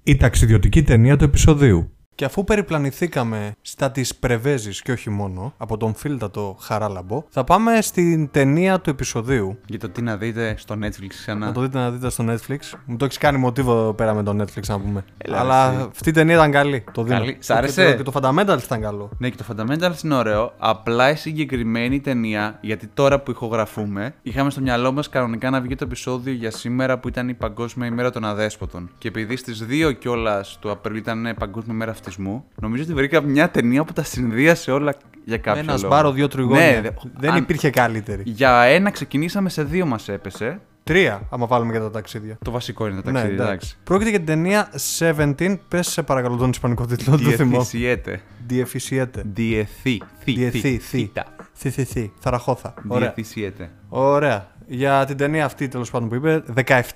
[0.02, 1.90] Η ταξιδιωτική ταινία του επεισοδίου.
[2.18, 7.81] Και αφού περιπλανηθήκαμε στα της Πρεβέζης και όχι μόνο, από τον φίλτατο Χαράλαμπο, θα πάμε
[7.81, 9.59] στην ταινία του επεισοδίου.
[9.66, 11.46] Για το τι να δείτε στο Netflix ξανά.
[11.46, 12.59] Να το δείτε να δείτε στο Netflix.
[12.87, 15.04] Μου το έχεις κάνει μοτίβο εδώ πέρα με το Netflix να πούμε.
[15.18, 15.88] Έλα, Αλλά εσύ.
[15.90, 16.85] αυτή η ταινία ήταν καλή.
[16.92, 17.18] Το δίνω.
[17.18, 17.37] Καλή.
[17.40, 19.11] Σ' Και άρεσε; το- Και το Fundamentals ήταν καλό.
[19.18, 20.52] Ναι, και το Fundamentals είναι ωραίο.
[20.59, 25.74] Απλά η συγκεκριμένη ταινία, γιατί τώρα που ηχογραφούμε, είχαμε στο μυαλό μας κανονικά να βγει
[25.74, 28.90] το επεισόδιο για σήμερα που ήταν η Παγκόσμια ημέρα των Αδέσποτων.
[28.98, 33.51] Και επειδή στις 2 κιόλας του Απριλίου ήταν Παγκόσμια ημέρα αυτισμού, νομίζω ότι βρήκα μια
[33.51, 34.94] ταινία που τα συνδύασε όλα
[35.25, 35.94] για κάποιο Ένας λόγο.
[35.94, 36.66] σπάρο, δύο τριγώνια.
[36.73, 38.23] Ναι, δε- Δεν αν- υπήρχε καλύτερη.
[38.27, 40.61] Για ένα ξεκινήσαμε, σε δύο μας έπεσε.
[40.85, 42.38] Τρία, άμα βάλουμε για τα ταξίδια.
[42.44, 43.51] Το βασικό είναι τα Ναι, ταξίδια, εντάξει.
[43.53, 43.77] εντάξει.
[43.85, 44.68] Πρόκειται για την ταινία
[44.99, 45.59] 17.
[45.68, 47.51] Πες σε παρακαλώ τον ισπανικό τίτλο, δεν το θυμώ.
[47.51, 48.21] Διεθυσιέται.
[48.47, 49.23] Διεφυσιέται.
[49.33, 50.03] Διεθύ.
[50.25, 50.33] Θη.
[50.33, 50.79] Διεθύ, θη, θη.
[50.99, 51.25] θήτα.
[51.55, 52.12] Θη, θη, θη.
[52.18, 52.75] Θαραχώθα.
[52.88, 53.12] Ωραία.
[53.14, 53.71] Διεθυσιέται.
[53.88, 54.47] Ωραία.
[54.66, 56.42] Για την ταινία αυτή, τέλος πάντων που είπε,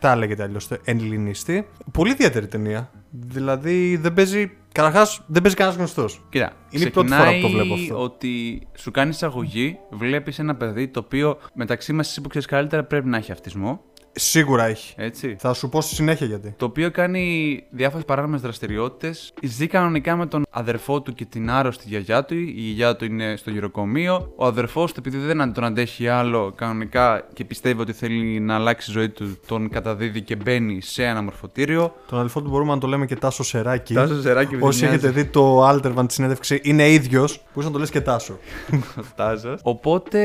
[0.01, 1.67] 17 λέγεται αλλιώς ελληνιστή.
[1.93, 2.91] Πολύ ιδιαίτερη ταινία.
[3.13, 4.51] Δηλαδή δεν παίζει.
[4.73, 6.21] Καταρχάς δεν παίζει κανένας γνωστός.
[6.29, 8.03] Κοίτα, Είναι η πρώτη φορά που το ξεκινάει βλέπω αυτό.
[8.03, 12.85] ότι σου κάνει εισαγωγή, βλέπεις ένα παιδί το οποίο μεταξύ μας εσύ που ξέρεις καλύτερα
[12.85, 13.81] πρέπει να έχει αυτισμό.
[14.15, 14.95] Σίγουρα έχει.
[14.97, 15.37] Έτσι.
[15.39, 16.55] Θα σου πω στη συνέχεια γιατί.
[16.57, 19.33] Το οποίο κάνει διάφορες παράνομες δραστηριότητες.
[19.43, 22.35] Ζει κανονικά με τον αδερφό του και την άρρωστη γιαγιά του.
[22.35, 24.33] Η γιαγιά του είναι στο γυροκομείο.
[24.37, 28.91] Ο αδερφός του, επειδή δεν τον αντέχει άλλο κανονικά και πιστεύει ότι θέλει να αλλάξει
[28.91, 31.95] η ζωή του, τον καταδίδει και μπαίνει σε ένα μορφωτήριο.
[32.09, 33.95] Τον αδελφό του μπορούμε να το λέμε και Τάσο Σεράκη.
[33.95, 37.43] Τάσο Ζεράκη, Όσοι έχετε δει το Altervan τη συνέντευξη, είναι ίδιος.
[37.55, 38.39] Μπορεί να το λες και Τάσο.
[39.17, 39.61] Τάζος.
[39.63, 40.21] Οπότε,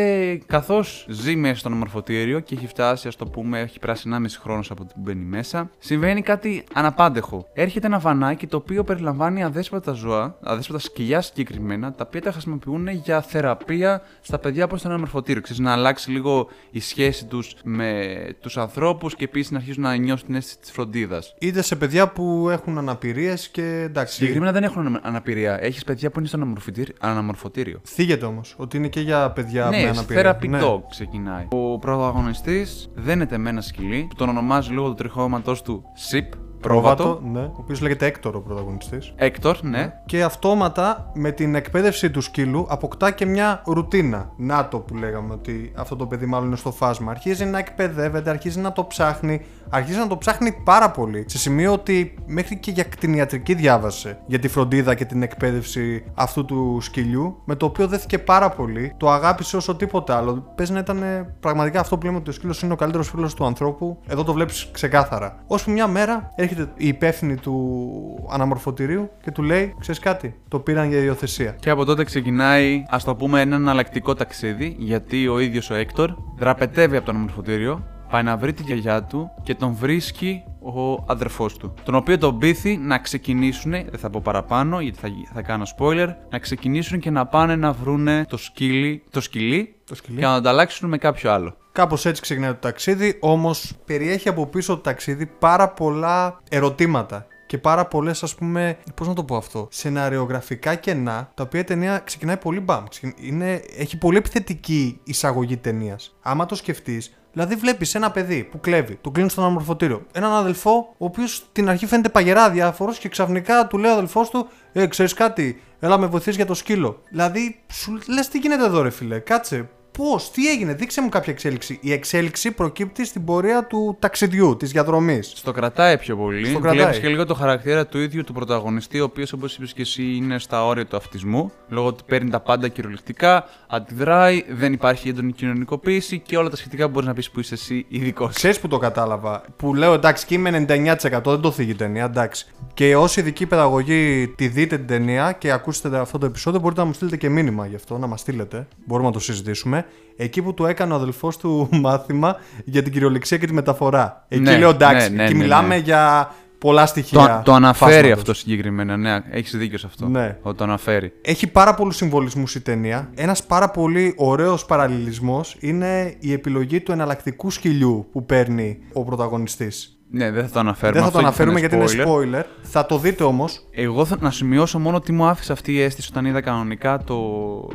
[0.46, 4.72] καθώς ζει μέσα στο μορφωτήριο και έχει φτάσει, ας το πούμε, έχει περάσει 1,5 χρόνος
[4.72, 7.50] από την που μπαίνει μέσα, συμβαίνει κάτι αναπάντεχο.
[7.54, 12.88] Έρχεται ένα βανάκι το οποίο περιλαμβάνει αδέσποτα ζώα, αδέσποτα σκυλιά συγκεκριμένα, τα οποία τα χρησιμοποιούν
[12.88, 15.42] για θεραπεία στα παιδιά που στο ένα μορφωτήριο.
[15.42, 18.06] Ξέρεις, να αλλάξει λίγο η σχέση τους με
[18.42, 21.36] τους ανθρώπους και επίσης να αρχίσουν να νιώσουν την αίσθηση της φροντίδας.
[21.40, 24.16] Είτε σε παιδιά που έχουν αναπηρίες και εντάξει.
[24.16, 25.64] Συγκεκριμένα δεν έχουν αναπηρία.
[25.64, 27.80] Έχεις παιδιά που είναι στο αναμορφωτήριο- αναμορφωτήριο.
[27.84, 30.38] Θίγεται όμως ότι είναι και για παιδιά με Ναι, αναπηρία.
[30.42, 31.48] therapy talk ξεκινάει.
[31.50, 36.34] Ο πρωταγωνιστής δένεται με ένα σκυλί που τον ονομάζει λόγω του τριχώματος του Σιπ.
[36.68, 37.28] Πρόβατο, Πρόβατο.
[37.32, 39.14] ναι, ο οποίος λέγεται Έκτορ ο πρωταγωνιστής.
[39.16, 39.94] Έκτορ, ναι.
[40.06, 44.32] Και αυτόματα με την εκπαίδευση του σκύλου αποκτά και μια ρουτίνα.
[44.38, 47.12] Να το που λέγαμε ότι αυτό το παιδί μάλλον είναι στο φάσμα.
[47.12, 49.42] Αρχίζει να εκπαιδεύεται, αρχίζει να το ψάχνει.
[49.70, 51.26] Αρχίζει να το ψάχνει πάρα πολύ.
[51.28, 56.46] Σε σημείο ότι μέχρι και για κτηνιατρική διάβασε για τη φροντίδα και την εκπαίδευση αυτού
[56.46, 57.42] του σκυλιού.
[57.46, 58.94] Με το οποίο δέθηκε πάρα πολύ.
[58.98, 60.52] Το αγάπησε όσο τίποτα άλλο.
[60.56, 63.34] Πες να ήταν ε, πραγματικά αυτό που λέμε ότι ο σκύλος είναι ο καλύτερος φίλος
[63.34, 64.00] του ανθρώπου.
[64.08, 65.44] Εδώ το βλέπεις ξεκάθαρα.
[65.48, 70.90] Ώσπου μια μέρα έρχεται η υπεύθυνη του αναμορφωτηρίου και του λέει: Ξέρεις κάτι, το πήραν
[70.90, 71.56] για υιοθεσία.
[71.60, 74.76] Και από τότε ξεκινάει, ας το πούμε, ένα εναλλακτικό ταξίδι.
[74.80, 77.84] Γιατί ο ίδιος ο Έκτορ δραπετεύει από το αναμορφωτήριο.
[78.10, 81.74] πάει να βρει τη γιαγιά του και τον βρίσκει ο αδερφός του.
[81.84, 86.08] Τον οποίο τον πείθει να ξεκινήσουν, δεν θα πω παραπάνω γιατί θα, θα κάνω spoiler,
[86.30, 90.18] να ξεκινήσουν και να πάνε να βρούνε το σκύλι, το σκυλί, Το σκυλί.
[90.18, 91.56] και να το ανταλλάξουν με κάποιο άλλο.
[91.78, 97.26] Κάπως έτσι ξεκινάει το ταξίδι, όμως περιέχει από πίσω το ταξίδι πάρα πολλά ερωτήματα.
[97.46, 101.64] Και πάρα πολλές, ας πούμε, πώς να το πω αυτό, σεναριογραφικά κενά, τα οποία η
[101.64, 102.84] ταινία ξεκινάει πολύ μπαμ.
[102.90, 106.16] Ξεκιν- Είναι, έχει πολύ επιθετική εισαγωγή ταινίας.
[106.22, 110.06] Άμα το σκεφτείς, δηλαδή βλέπεις ένα παιδί που κλέβει, του κλείνεις στον αναμορφωτήριο.
[110.12, 114.30] Έναν αδελφό, ο οποίος στην αρχή φαίνεται παγερά διάφορο και ξαφνικά του λέει ο αδελφός
[114.30, 117.02] του, Ε, ξέρεις κάτι, έλα με βοηθήσει για το σκύλο.
[117.10, 121.34] Δηλαδή, σου λες τι γίνεται εδώ, ρε φιλέ, κάτσε, Πώς, τι έγινε, δείξε μου κάποια
[121.34, 121.80] εξέλιξη.
[121.82, 125.34] Η εξέλιξη προκύπτει στην πορεία του ταξιδιού, της διαδρομής.
[125.36, 126.46] Στο κρατάει πιο πολύ.
[126.46, 126.80] Στο κρατάει.
[126.82, 130.04] Βλέπεις και λίγο το χαρακτήρα του ίδιου του πρωταγωνιστή, ο οποίος, όπως είπες και εσύ,
[130.04, 131.52] είναι στα όρια του αυτισμού.
[131.70, 136.86] Λόγω ότι παίρνει τα πάντα κυριολεκτικά, αντιδράει, δεν υπάρχει έντονη κοινωνικοποίηση και όλα τα σχετικά
[136.86, 138.36] που μπορείς να πεις που είσαι εσύ ειδικός.
[138.36, 142.06] Ξέρεις που το κατάλαβα; Που λέω εντάξει και είμαι 99% δεν το θίγει η ταινία,
[142.06, 142.46] εντάξει.
[142.74, 146.88] Και όσοι ειδική παιδαγωγή τη δείτε την ταινία και ακούσετε αυτό το επεισόδιο, μπορείτε να
[146.88, 148.68] μου στείλετε και μήνυμα γι' αυτό, να μας στείλετε.
[148.86, 149.86] Μπορούμε να το συζητήσουμε.
[150.18, 152.36] Εκεί που του έκανε ο αδελφός του μάθημα
[152.66, 154.26] για την κυριολεξία και τη μεταφορά.
[154.28, 155.82] Εκεί Ναι, λέω εντάξει, ναι, ναι, εκεί ναι, μιλάμε ναι.
[155.82, 157.20] για πολλά στοιχεία.
[157.20, 158.18] Το, το αναφέρει φάσματος.
[158.18, 160.08] αυτό συγκεκριμένα, ναι, έχεις δίκιο σε αυτό.
[160.08, 160.38] Ναι.
[160.42, 161.14] Ότι το αναφέρει.
[161.22, 163.10] Έχει πάρα πολλούς συμβολισμούς η ταινία.
[163.16, 169.97] Ένας πάρα πολύ ωραίος παραλληλισμός είναι η επιλογή του εναλλακτικού σκυλιού που παίρνει ο πρωταγωνιστής.
[170.10, 171.02] Ναι, δεν θα το αναφέρουμε.
[171.02, 172.08] Δεν θα το αυτό αναφέρουμε γιατί είναι spoiler.
[172.08, 172.44] spoiler.
[172.62, 173.68] Θα το δείτε όμως.
[173.72, 177.18] Εγώ θα να σημειώσω μόνο τι μου άφησε αυτή η αίσθηση όταν είδα κανονικά το...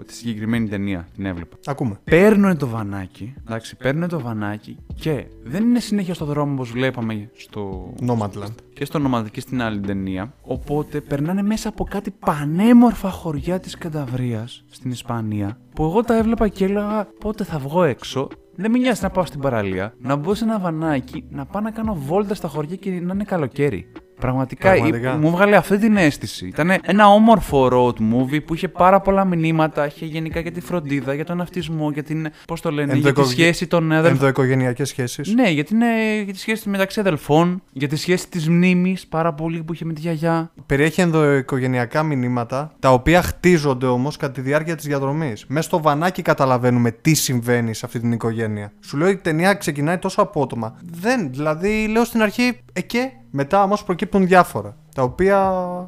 [0.06, 1.08] τη συγκεκριμένη ταινία.
[1.14, 1.56] Την έβλεπα.
[1.66, 2.00] Ακούμε.
[2.04, 7.30] Παίρνουν το βανάκι, εντάξει, παίρνουν το βανάκι και δεν είναι συνέχεια στο δρόμο όπως βλέπαμε
[7.36, 7.94] στο...
[8.06, 8.54] Nomadland.
[8.72, 10.32] και στο Nomad και στην άλλη ταινία.
[10.42, 16.48] Οπότε περνάνε μέσα από κάτι πανέμορφα χωριά της Κανταβρίας στην Ισπανία που εγώ τα έβλεπα
[16.48, 18.28] και έλεγα πότε θα βγω έξω.
[18.54, 21.70] Δεν με νοιάζει να πάω στην παραλία, να μπω σε ένα βανάκι, να πάω να
[21.70, 23.92] κάνω βόλτα στα χωριά και να είναι καλοκαίρι.
[24.22, 25.14] Πραγματικά, Πραγματικά.
[25.14, 26.46] ή- μου έβγαλε αυτή την αίσθηση.
[26.46, 29.86] Ήταν ένα όμορφο road movie που είχε πάρα πολλά μηνύματα.
[29.86, 32.28] Είχε γενικά για τη φροντίδα, για τον αυτισμό, για την.
[32.46, 34.10] Πώς το λένε, για τη Ενδοοικογε- σχέση των αδελφών.
[34.20, 35.34] Ενδοοικογενειακές σχέσεις.
[35.34, 39.32] Ναι, για, την, ε, για τη σχέση μεταξύ αδελφών, για τη σχέση της μνήμης πάρα
[39.34, 40.50] πολύ που είχε με τη γιαγιά.
[40.66, 45.44] Περιέχει ενδοοικογενειακά μηνύματα, τα οποία χτίζονται όμως κατά τη διάρκεια της διαδρομής.
[45.48, 48.72] Μέσα στο βανάκι καταλαβαίνουμε τι συμβαίνει σε αυτή την οικογένεια.
[48.80, 50.76] Σου λέω η ταινία ξεκινάει τόσο απότομα.
[51.00, 54.76] Δεν, δηλαδή λέω στην αρχή, ε και μετά όμως προκύπτουν διάφορα.
[54.94, 55.38] Τα οποία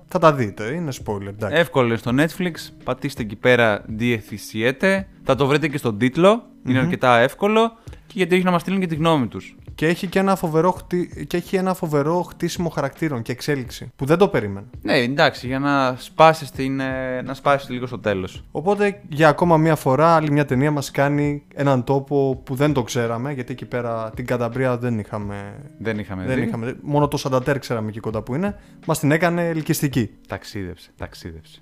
[0.09, 1.57] θα τα δείτε, είναι spoiler, εντάξει.
[1.57, 2.53] Εύκολο είναι στο Netflix.
[2.84, 5.01] Πατήστε εκεί πέρα Diefficiete.
[5.22, 6.42] Θα το βρείτε και στον τίτλο.
[6.66, 7.72] Είναι αρκετά εύκολο.
[8.07, 9.57] Και γιατί όχι να μας στείλουν και τη γνώμη τους.
[9.75, 11.27] Και έχει και ένα, φοβερό χτί...
[11.27, 14.66] και έχει ένα φοβερό χτίσιμο χαρακτήρων και εξέλιξη που δεν το περίμενα.
[14.83, 18.45] Ναι, εντάξει, για να σπάσει την, ε, να σπάσεις λίγο στο τέλος.
[18.51, 22.83] Οπότε για ακόμα μία φορά άλλη μια ταινία μας κάνει έναν τόπο που δεν το
[22.83, 26.43] ξέραμε γιατί εκεί πέρα την Καταμπρία δεν είχαμε, Δεν είχαμε δεν δει.
[26.43, 30.11] είχαμε μόνο το Σαντατέρ ξέραμε εκεί κοντά που είναι μας την έκανε ελκυστική.
[30.29, 31.61] Ταξίδεψε, ταξίδεψε.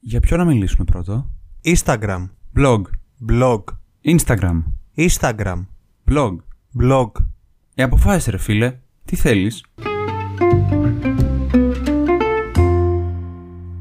[0.00, 1.30] Για ποιο να μιλήσουμε πρώτο;
[1.64, 2.82] Instagram, Blog.
[3.30, 3.62] blog,
[4.04, 4.62] Instagram.
[4.96, 5.66] Instagram,
[6.10, 6.36] Blog.
[6.80, 7.10] blog.
[7.74, 8.78] Ε, αποφάσισε ρε φίλε.
[9.04, 9.64] Τι θέλεις;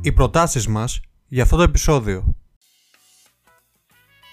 [0.01, 2.35] Οι προτάσεις μας για αυτό το επεισόδιο.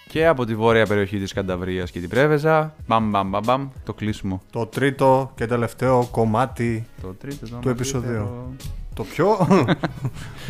[0.09, 2.75] Και από τη βόρεια περιοχή της Κανταβρίας και την Πρέβεζα.
[2.87, 3.69] Μπαμ, μπαμ, μπαμ, μπαμ.
[3.85, 4.43] Το κλείσιμο.
[4.51, 8.11] Το τρίτο και τελευταίο κομμάτι Το τρίτο, το Του επεισοδίου.
[8.11, 8.53] μεγαλύτερο.
[8.95, 9.49] Το πιο.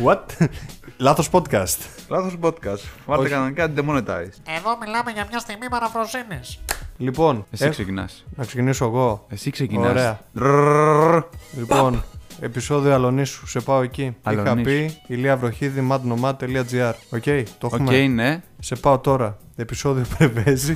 [0.05, 0.47] What?
[0.97, 1.77] Λάθος podcast.
[2.09, 2.83] Λάθος podcast.
[3.05, 3.31] Βάλτε Όχι.
[3.31, 4.33] κανονικά demonetize.
[4.57, 6.59] Εδώ μιλάμε για μια στιγμή παραφροσύνης.
[6.97, 8.25] Λοιπόν, Εσύ ε, ξεκινάς.
[8.35, 9.25] να ξεκινήσω εγώ.
[9.29, 9.89] Εσύ ξεκινάς.
[9.89, 10.19] Ωραία.
[10.33, 11.23] Ρρρρρρρ.
[11.57, 12.03] Λοιπόν,
[12.39, 13.47] επεισόδιο Αλονίσου.
[13.47, 14.01] Σε πάω εκεί.
[14.01, 14.63] Είχα Αλονίσου.
[14.63, 16.93] πει Ηλία Βροχίδη madnomad.gr.
[17.09, 17.23] Οκ,
[17.57, 18.07] το Οκ, έχουμε.
[18.07, 18.41] ναι.
[18.59, 19.37] Σε πάω τώρα.
[19.55, 20.73] Επεισόδιο Πρέβεζα.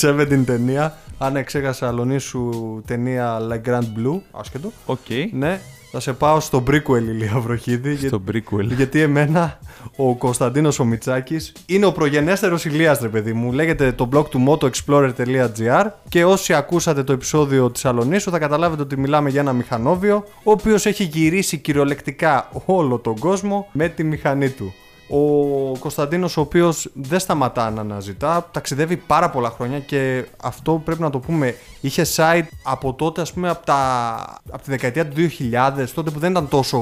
[0.00, 0.96] 7 ταινία.
[1.18, 2.50] Α, ξέχασα Αλονίσου
[2.86, 4.20] ταινία Le Grand Bleu.
[4.30, 4.72] Άσχετο.
[4.86, 4.98] Οκ.
[5.32, 5.60] Ναι,
[5.96, 7.94] θα σε πάω στο prequel Ηλία Βροχίδη.
[7.94, 8.64] για- Στο prequel.
[8.76, 9.58] Γιατί εμένα
[9.96, 13.52] ο Κωνσταντίνος ο Μιτσάκης είναι ο προγενέστερος Ηλίας ρε παιδί μου.
[13.52, 18.98] Λέγεται το blog του motoexplorer.gr και όσοι ακούσατε το επεισόδιο της Αλονίσου θα καταλάβετε ότι
[18.98, 24.48] μιλάμε για ένα μηχανόβιο ο οποίος έχει γυρίσει κυριολεκτικά όλο τον κόσμο με τη μηχανή
[24.50, 24.74] του.
[25.08, 31.00] Ο Κωνσταντίνος ο οποίος δεν σταματά να αναζητά, ταξιδεύει πάρα πολλά χρόνια και αυτό πρέπει
[31.02, 33.76] να το πούμε, είχε site από τότε ας πούμε από, τα,
[34.50, 36.80] από τη δεκαετία του 2000, τότε που δεν ήταν τόσο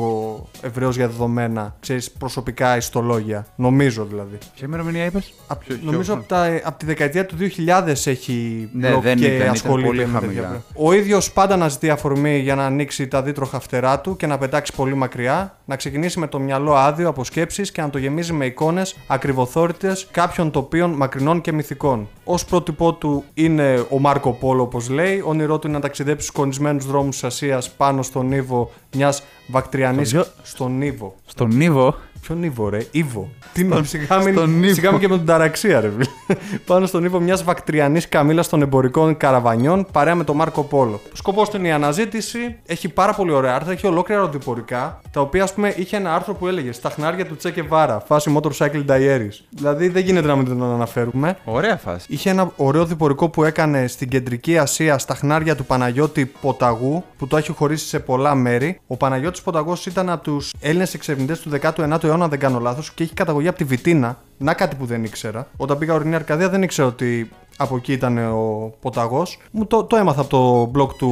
[0.62, 4.38] ευρέως για δεδομένα, ξέρεις, προσωπικά ιστολόγια, νομίζω δηλαδή.
[4.54, 8.68] Ποια ημερομηνία είπες; Απ- Ποιο- ποιο- νομίζω από, τα, από τη δεκαετία του 2000 έχει
[8.72, 10.40] Ναι, blog δεν και ήταν, ήταν ασχολείται πολύ με τέτοια χαμηλά.
[10.40, 10.64] πράγματα.
[10.76, 14.72] Ο ίδιος πάντα αναζητεί αφορμή για να ανοίξει τα δίτροχα φτερά του και να πετάξει
[14.76, 18.32] πολύ μακριά, να ξεκινήσει με το μυαλό άδειο από σκέψεις και να το γεμίσει γεμίζει
[18.32, 22.08] με εικόνες ακριβοθόρητε κάποιων τοπίων μακρινών και μυθικών.
[22.24, 25.22] Ω πρότυπό του είναι ο Μάρκο Πόλο, όπως λέει.
[25.26, 30.08] Όνειρό του είναι να ταξιδέψει στου κονισμένου δρόμους της Ασίας πάνω στον ύβο μιας βακτριανής.
[30.08, 31.14] Στο γιο- Στον ύβο.
[31.26, 31.94] Στον Ήβο.
[32.26, 33.30] Ποιον Ήβο, ρε, Ήβο.
[33.52, 34.74] Τι είναι, σιγά μην, στον Ήβο.
[34.74, 35.90] σιγά μην και με την ταραξία, ρε.
[35.90, 36.38] φίλε.
[36.66, 41.00] Πάνω στον Ήβο μιας βακτριανής καμίλα των εμπορικών καραβανιών, παρέα με τον Μάρκο Πόλο.
[41.12, 42.56] Σκοπός του είναι η αναζήτηση.
[42.66, 46.34] Έχει πάρα πολύ ωραία άρθρα, έχει ολόκληρα ροδιπορικά, τα οποία, ας πούμε, είχε ένα άρθρο
[46.34, 49.38] που έλεγε Στα χνάρια του Τσέκε Βάρα, φάση Motorcycle Diaries.
[49.50, 51.36] Δηλαδή δεν γίνεται να μην τον αναφέρουμε.
[51.44, 52.06] Ωραία φάση.
[52.10, 57.26] Είχε ένα ωραίο διπορικό που έκανε στην κεντρική Ασία στα χνάρια του Παναγιώτη Ποταγού, που
[57.26, 58.80] το έχει χωρίσει σε πολλά μέρη.
[58.86, 62.92] Ο Παναγιώτης Ποταγός ήταν από τους Έλληνες εξερευνητές του 19ου αιώνα, αν δεν κάνω λάθος,
[62.92, 64.18] και έχει καταγωγή από τη Βιτίνα.
[64.38, 65.46] Να κάτι που δεν ήξερα.
[65.56, 69.38] Όταν πήγα ορεινή Αρκαδία, δεν ήξερα ότι από εκεί ήταν ο Ποταγός.
[69.50, 71.10] Μου το, το έμαθα από το blog του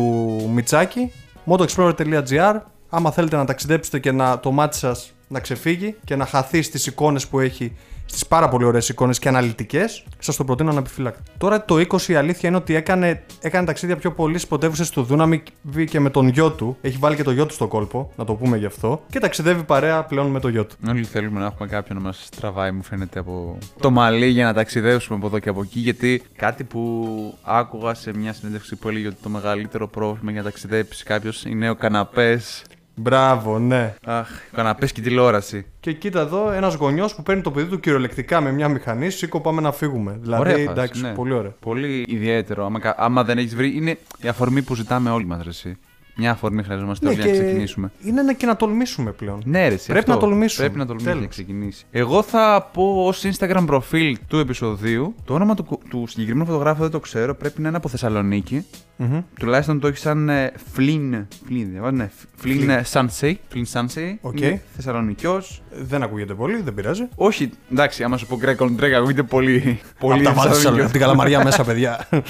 [0.53, 1.12] Μιτσάκη,
[1.46, 2.61] motoexplorer.gr.
[2.88, 6.86] Άμα θέλετε να ταξιδέψετε και να το μάτι σας να ξεφύγει και να χαθεί στις
[6.86, 7.76] εικόνες που έχει
[8.12, 11.22] στι πάρα πολύ ωραίες εικόνες και αναλυτικές, σας το προτείνω αναπιφύλακτα.
[11.38, 15.02] Τώρα το 20 η αλήθεια είναι ότι έκανε, έκανε ταξίδια πιο πολύ στι πρωτεύουσε του
[15.02, 15.42] Δούναμι
[15.88, 16.76] και με τον γιο του.
[16.80, 19.02] Έχει βάλει και το γιο του στο κόλπο, να το πούμε γι' αυτό.
[19.10, 20.76] Και ταξιδεύει παρέα πλέον με το γιο του.
[20.88, 24.52] Όλοι θέλουμε να έχουμε κάποιον να μας τραβάει, μου φαίνεται, από το μαλλί για να
[24.52, 25.80] ταξιδέψουμε από εδώ και από εκεί.
[25.80, 30.48] Γιατί κάτι που άκουγα σε μια συνέντευξη που έλεγε ότι το μεγαλύτερο πρόβλημα για να
[30.48, 32.62] ταξιδέψει κάποιος είναι ο καναπές.
[32.95, 33.95] Μπράβο, ναι.
[34.05, 35.66] Αχ, ο καναπές και η τηλεόραση.
[35.80, 39.11] Και κοίτα εδώ ένας γονιός που παίρνει το παιδί του κυριολεκτικά με μια μηχανή.
[39.11, 40.18] Σήκω, πάμε να φύγουμε.
[40.20, 41.12] Δηλαδή, Ωραία φάση, εντάξει, ναι.
[41.14, 41.55] πολύ ωραία.
[41.61, 42.64] Πολύ ιδιαίτερο.
[42.64, 45.76] Άμα, κα- άμα δεν έχεις βρει, είναι η αφορμή που ζητάμε όλοι μας, Ρεσί.
[46.16, 47.92] Μια αφορμή χρειαζόμαστε όλοι για να ξεκινήσουμε.
[48.04, 49.42] είναι να και να τολμήσουμε πλέον.
[49.44, 50.12] Ναι, ρε, εσύ, Πρέπει αυτό.
[50.12, 50.64] να τολμήσουμε.
[50.66, 51.34] Πρέπει να τολμήσουμε Τέλος.
[51.34, 51.84] για να ξεκινήσει.
[51.90, 55.14] Εγώ θα πω ως Instagram προφίλ του επεισοδίου.
[55.24, 57.34] Το όνομα του, του συγκεκριμένου φωτογράφου δεν το ξέρω.
[57.34, 58.66] Πρέπει να είναι από Θεσσαλονίκη.
[58.96, 59.20] Μμμ.
[59.38, 61.24] Τουλάχιστον το έχει σαν ε, Flynn.
[61.48, 62.10] Flynn, δεν ναι.
[62.44, 63.34] Flynn ε, Sensei.
[63.54, 64.14] Flynn Sensei.
[64.20, 64.40] OK.
[64.40, 65.62] Είναι Θεσσαλονικιός.
[65.82, 67.08] Δεν ακούγεται πολύ, δεν πειράζει.
[67.14, 69.80] Όχι, εντάξει, άμα σου πω Greg on Drake, ακούγεται πολύ.
[69.98, 70.82] πολύ Από τα βάλτε Θεσσαλονικιός.
[70.84, 72.08] από την Καλαμαριά μέσα, παιδιά.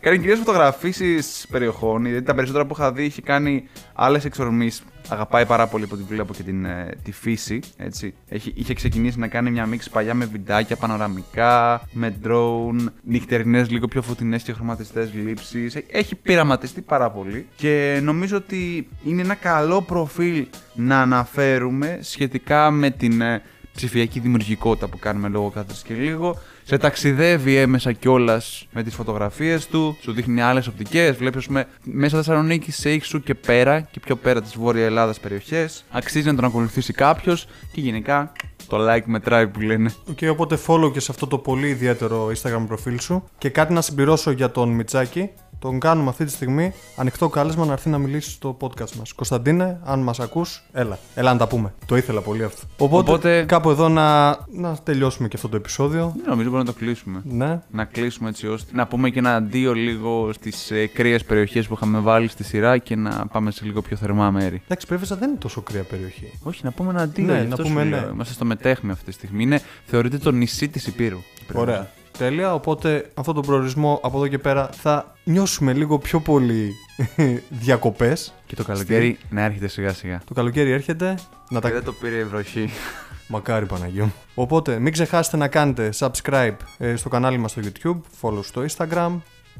[0.00, 2.06] Κάνει κυρίως φωτογραφίσεις περιοχών.
[2.06, 4.82] Γιατί τα περισσότερα που είχα δει έχει κάνει άλλες εξορμήσεις.
[5.08, 7.60] Αγαπάει πάρα πολύ από ό,τι βλέπω και την, ε, τη φύση.
[7.76, 8.14] Έτσι.
[8.28, 13.88] Έχει, είχε ξεκινήσει να κάνει μια μίξη παλιά με βιντεάκια πανοραμικά, με drone, νυχτερινές λίγο
[13.88, 15.70] πιο φωτεινές και χρωματιστές λήψεις.
[15.90, 22.90] Έχει πειραματιστεί πάρα πολύ και νομίζω ότι είναι ένα καλό προφίλ να αναφέρουμε σχετικά με
[22.90, 23.42] την ε,
[23.74, 26.38] ψηφιακή δημιουργικότητα που κάνουμε λόγω κάθε και λίγο.
[26.68, 31.16] Σε ταξιδεύει έμμεσα κιόλας με τις φωτογραφίες του, σου δείχνει άλλες οπτικές.
[31.16, 35.20] Βλέπεις, ας πούμε, μέσα Θεσσαλονίκη σε ήξου και πέρα και πιο πέρα της Βόρειας Ελλάδας
[35.20, 35.84] περιοχές.
[35.90, 38.32] Αξίζει να τον ακολουθήσει κάποιος και γενικά
[38.66, 39.92] το like μετράει που λένε.
[40.10, 43.24] Οκ, οπότε follow και σε αυτό το πολύ ιδιαίτερο Instagram προφίλ σου.
[43.38, 45.30] Και κάτι να συμπληρώσω για τον Μιτσάκη.
[45.60, 49.12] Τον κάνουμε αυτή τη στιγμή ανοιχτό κάλεσμα να έρθει να μιλήσει στο podcast μας.
[49.12, 50.98] Κωνσταντίνε, αν μας ακούς, έλα.
[51.14, 51.74] Έλα να τα πούμε.
[51.86, 52.62] Το ήθελα πολύ αυτό.
[52.78, 56.12] Οπότε, Οπότε- κάπου εδώ να, να τελειώσουμε και αυτό το επεισόδιο.
[56.16, 57.22] Δεν νομίζω μπορούμε να το κλείσουμε.
[57.24, 57.60] Ναι.
[57.70, 61.74] Να κλείσουμε έτσι ώστε να πούμε και ένα αντίο λίγο στις ε, κρύες περιοχές που
[61.74, 64.62] είχαμε βάλει στη σειρά και να πάμε σε λίγο πιο θερμά μέρη.
[64.64, 66.32] Εντάξει, Πρέβεζα δεν είναι τόσο κρύα περιοχή.
[66.42, 67.24] Όχι, να πούμε ένα αντίο.
[67.24, 67.96] Ναι, γι' να αυτό πούμε σου ναι.
[67.96, 68.10] λέω.
[68.12, 69.42] Είμαστε στο μετέχμιο αυτή τη στιγμή.
[69.42, 71.18] Είναι, θεωρείται το νησί της Υπήρου.
[71.54, 71.90] Ωραία.
[72.18, 72.54] Τέλεια.
[72.54, 76.72] Οπότε με αυτόν τον προορισμό από εδώ και πέρα θα νιώσουμε λίγο πιο πολύ
[77.64, 78.34] διακοπές.
[78.46, 80.20] Και το καλοκαίρι να έρχεται σιγά σιγά.
[80.24, 81.18] Το καλοκαίρι έρχεται.
[81.50, 82.70] Να τα Και δεν το πήρε η βροχή.
[83.28, 84.12] Μακάρι Παναγιώ μου.
[84.34, 89.10] Οπότε μην ξεχάσετε να κάνετε subscribe ε, στο κανάλι μας στο YouTube, follow στο Instagram,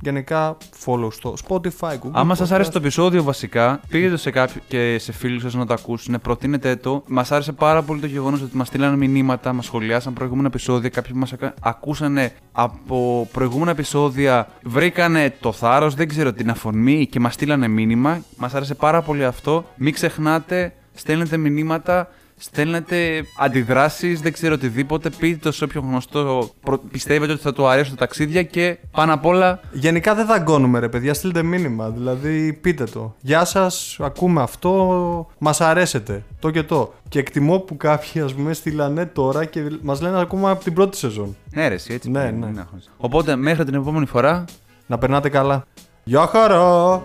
[0.00, 2.52] γενικά follow στο Spotify, Google Άμα σας Podcast.
[2.54, 6.76] άρεσε το επεισόδιο, βασικά, πήγαινε σε κάποιου και σε φίλους σας να το ακούσουν, προτείνετε
[6.76, 7.02] το.
[7.06, 10.88] Μας άρεσε πάρα πολύ το γεγονός ότι μας στείλανε μηνύματα, μας σχολιάσαν προηγούμενα επεισόδια.
[10.88, 17.20] Κάποιοι που μας ακούσανε από προηγούμενα επεισόδια, βρήκανε το θάρρος, δεν ξέρω την αφορμή και
[17.20, 18.22] μας στείλανε μήνυμα.
[18.36, 19.64] Μας άρεσε πάρα πολύ αυτό.
[19.76, 22.08] Μην ξεχνάτε, στέλνετε μηνύματα.
[22.40, 25.10] Στέλνετε αντιδράσεις, δεν ξέρω οτιδήποτε.
[25.10, 29.12] Πείτε το σε όποιον γνωστό προ- πιστεύετε ότι θα του αρέσουν τα ταξίδια και πάνω
[29.14, 33.14] απ' όλα Γενικά δεν δαγκώνουμε ρε παιδιά, στείλτε μήνυμα, δηλαδή πείτε το.
[33.20, 36.94] Γεια σας, ακούμε αυτό, μας αρέσετε, το και το.
[37.08, 40.96] Και εκτιμώ που κάποιοι ας πούμε στείλανε τώρα και μας λένε ακόμα από την πρώτη
[40.96, 41.36] σεζόν.
[41.52, 42.10] Ναι, ρε, εσύ, έτσι.
[42.10, 42.46] Ναι, πηγαίνει, ναι.
[42.46, 42.88] μην αγχώνεσαι.
[42.96, 44.44] Οπότε μέχρι την επόμενη φορά
[44.86, 45.64] Να περνάτε καλά.
[46.04, 47.02] Γεια χαρά!